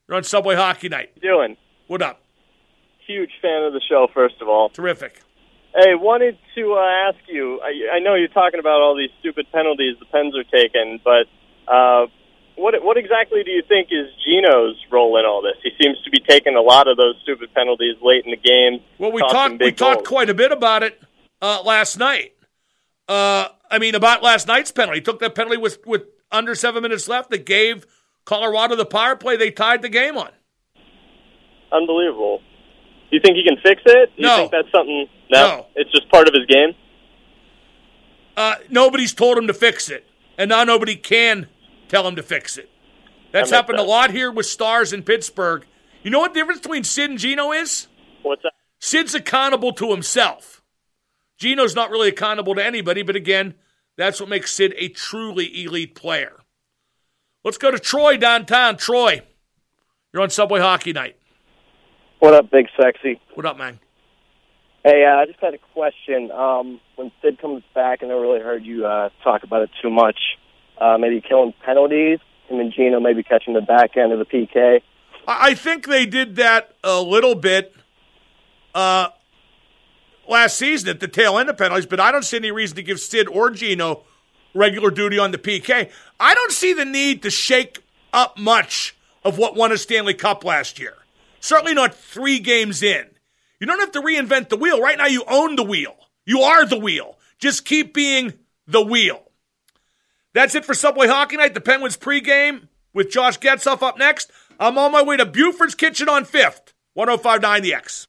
you're 0.06 0.16
on 0.16 0.24
Subway 0.24 0.54
Hockey 0.54 0.88
Night. 0.88 1.20
doing? 1.20 1.56
What 1.88 2.02
up? 2.02 2.22
Huge 3.06 3.30
fan 3.40 3.64
of 3.64 3.72
the 3.72 3.80
show, 3.88 4.06
first 4.12 4.36
of 4.42 4.48
all. 4.48 4.68
Terrific. 4.68 5.22
Hey, 5.74 5.94
wanted 5.94 6.36
to 6.54 6.74
uh, 6.74 7.08
ask 7.08 7.18
you. 7.26 7.60
I, 7.62 7.96
I 7.96 7.98
know 8.00 8.14
you're 8.14 8.28
talking 8.28 8.60
about 8.60 8.80
all 8.80 8.96
these 8.96 9.10
stupid 9.20 9.46
penalties 9.52 9.96
the 9.98 10.06
Pens 10.06 10.34
are 10.36 10.44
taking, 10.44 11.00
but 11.02 11.26
uh, 11.72 12.06
what 12.58 12.74
what 12.84 12.96
exactly 12.96 13.42
do 13.44 13.50
you 13.50 13.62
think 13.68 13.88
is 13.90 14.06
Gino's 14.24 14.76
role 14.90 15.18
in 15.18 15.24
all 15.24 15.42
this? 15.42 15.54
He 15.62 15.70
seems 15.82 15.96
to 16.04 16.10
be 16.10 16.20
taking 16.20 16.54
a 16.56 16.60
lot 16.60 16.88
of 16.88 16.96
those 16.96 17.14
stupid 17.22 17.52
penalties 17.54 17.96
late 18.02 18.24
in 18.24 18.30
the 18.30 18.36
game. 18.36 18.80
Well, 18.98 19.12
we 19.12 19.20
talked 19.20 19.52
we 19.52 19.58
big 19.58 19.76
talked 19.76 20.06
quite 20.06 20.28
a 20.30 20.34
bit 20.34 20.52
about 20.52 20.82
it 20.82 21.00
uh, 21.40 21.62
last 21.64 21.98
night. 21.98 22.34
Uh, 23.08 23.48
I 23.70 23.78
mean, 23.78 23.94
about 23.94 24.22
last 24.22 24.46
night's 24.46 24.70
penalty. 24.70 24.98
He 24.98 25.02
took 25.02 25.20
that 25.20 25.34
penalty 25.34 25.56
with 25.56 25.78
with 25.86 26.02
under 26.30 26.54
seven 26.54 26.82
minutes 26.82 27.08
left 27.08 27.30
that 27.30 27.46
gave 27.46 27.86
Colorado 28.24 28.76
the 28.76 28.84
power 28.86 29.16
play 29.16 29.36
they 29.36 29.50
tied 29.50 29.82
the 29.82 29.88
game 29.88 30.18
on. 30.18 30.30
Unbelievable. 31.72 32.40
Do 33.10 33.16
you 33.16 33.20
think 33.24 33.36
he 33.36 33.44
can 33.44 33.56
fix 33.62 33.80
it? 33.86 34.10
Do 34.16 34.22
No. 34.22 34.30
you 34.32 34.36
think 34.42 34.50
that's 34.52 34.70
something? 34.72 35.06
No. 35.30 35.66
It's 35.76 35.90
just 35.92 36.10
part 36.10 36.28
of 36.28 36.34
his 36.34 36.44
game. 36.46 36.74
Uh, 38.36 38.56
nobody's 38.70 39.12
told 39.14 39.36
him 39.38 39.46
to 39.46 39.54
fix 39.54 39.88
it, 39.90 40.06
and 40.36 40.48
now 40.50 40.64
nobody 40.64 40.94
can 40.96 41.48
tell 41.88 42.06
him 42.06 42.16
to 42.16 42.22
fix 42.22 42.56
it. 42.56 42.70
That's 43.32 43.50
That 43.50 43.56
makes 43.56 43.56
happened 43.56 43.78
a 43.78 43.82
lot 43.82 44.10
here 44.10 44.30
with 44.30 44.46
stars 44.46 44.92
in 44.92 45.02
Pittsburgh. 45.02 45.66
You 46.02 46.10
know 46.10 46.20
what 46.20 46.32
the 46.32 46.40
difference 46.40 46.60
between 46.60 46.84
Sid 46.84 47.10
and 47.10 47.18
Gino 47.18 47.52
is? 47.52 47.88
What's 48.22 48.42
that? 48.42 48.52
Sid's 48.78 49.14
accountable 49.14 49.72
to 49.72 49.90
himself. 49.90 50.62
Gino's 51.36 51.74
not 51.74 51.90
really 51.90 52.08
accountable 52.08 52.54
to 52.54 52.64
anybody, 52.64 53.02
but 53.02 53.16
again, 53.16 53.54
that's 53.96 54.20
what 54.20 54.28
makes 54.28 54.52
Sid 54.52 54.74
a 54.76 54.88
truly 54.88 55.64
elite 55.64 55.94
player. 55.94 56.40
Let's 57.44 57.58
go 57.58 57.70
to 57.70 57.78
Troy 57.78 58.16
downtown. 58.16 58.76
Troy, 58.76 59.22
you're 60.12 60.22
on 60.22 60.30
Subway 60.30 60.60
Hockey 60.60 60.92
Night. 60.92 61.16
What 62.18 62.34
up, 62.34 62.50
Big 62.50 62.66
Sexy? 62.80 63.20
What 63.34 63.46
up, 63.46 63.56
man? 63.56 63.78
Hey, 64.84 65.04
uh, 65.04 65.16
I 65.16 65.26
just 65.26 65.38
had 65.40 65.54
a 65.54 65.58
question. 65.72 66.30
Um, 66.30 66.80
when 66.96 67.12
Sid 67.22 67.40
comes 67.40 67.62
back, 67.74 68.02
and 68.02 68.10
I 68.10 68.14
never 68.14 68.26
really 68.26 68.40
heard 68.40 68.64
you 68.64 68.86
uh, 68.86 69.10
talk 69.22 69.44
about 69.44 69.62
it 69.62 69.70
too 69.82 69.90
much. 69.90 70.18
Uh, 70.80 70.96
maybe 70.98 71.20
killing 71.20 71.52
penalties. 71.64 72.20
him 72.48 72.60
and 72.60 72.72
Gino 72.72 73.00
maybe 73.00 73.22
catching 73.22 73.54
the 73.54 73.60
back 73.60 73.96
end 73.96 74.12
of 74.12 74.18
the 74.18 74.24
PK. 74.24 74.80
I 75.26 75.54
think 75.54 75.86
they 75.86 76.06
did 76.06 76.36
that 76.36 76.74
a 76.82 77.02
little 77.02 77.34
bit 77.34 77.74
uh, 78.74 79.08
last 80.28 80.56
season 80.56 80.88
at 80.88 81.00
the 81.00 81.08
tail 81.08 81.38
end 81.38 81.50
of 81.50 81.58
penalties, 81.58 81.86
but 81.86 82.00
I 82.00 82.12
don't 82.12 82.24
see 82.24 82.38
any 82.38 82.50
reason 82.50 82.76
to 82.76 82.82
give 82.82 83.00
Sid 83.00 83.28
or 83.28 83.50
Gino 83.50 84.04
regular 84.54 84.90
duty 84.90 85.18
on 85.18 85.32
the 85.32 85.38
PK. 85.38 85.90
I 86.18 86.34
don't 86.34 86.52
see 86.52 86.72
the 86.72 86.84
need 86.84 87.22
to 87.22 87.30
shake 87.30 87.82
up 88.12 88.38
much 88.38 88.96
of 89.24 89.36
what 89.36 89.56
won 89.56 89.72
a 89.72 89.78
Stanley 89.78 90.14
Cup 90.14 90.44
last 90.44 90.78
year. 90.78 90.94
Certainly 91.40 91.74
not 91.74 91.94
three 91.94 92.38
games 92.38 92.82
in. 92.82 93.06
You 93.60 93.66
don't 93.66 93.80
have 93.80 93.92
to 93.92 94.00
reinvent 94.00 94.48
the 94.48 94.56
wheel. 94.56 94.80
Right 94.80 94.96
now, 94.96 95.06
you 95.06 95.24
own 95.28 95.56
the 95.56 95.64
wheel. 95.64 95.96
You 96.24 96.40
are 96.40 96.64
the 96.64 96.78
wheel. 96.78 97.18
Just 97.38 97.64
keep 97.64 97.92
being 97.92 98.34
the 98.66 98.82
wheel. 98.82 99.27
That's 100.34 100.54
it 100.54 100.64
for 100.64 100.74
Subway 100.74 101.08
Hockey 101.08 101.36
Night. 101.36 101.54
The 101.54 101.60
Penguins 101.60 101.96
pregame 101.96 102.68
with 102.94 103.10
Josh 103.10 103.38
Getzoff 103.38 103.82
up 103.82 103.98
next. 103.98 104.30
I'm 104.60 104.78
on 104.78 104.92
my 104.92 105.02
way 105.02 105.16
to 105.16 105.26
Buford's 105.26 105.74
Kitchen 105.74 106.08
on 106.08 106.24
5th, 106.24 106.72
1059 106.94 107.62
The 107.62 107.74
X. 107.74 108.06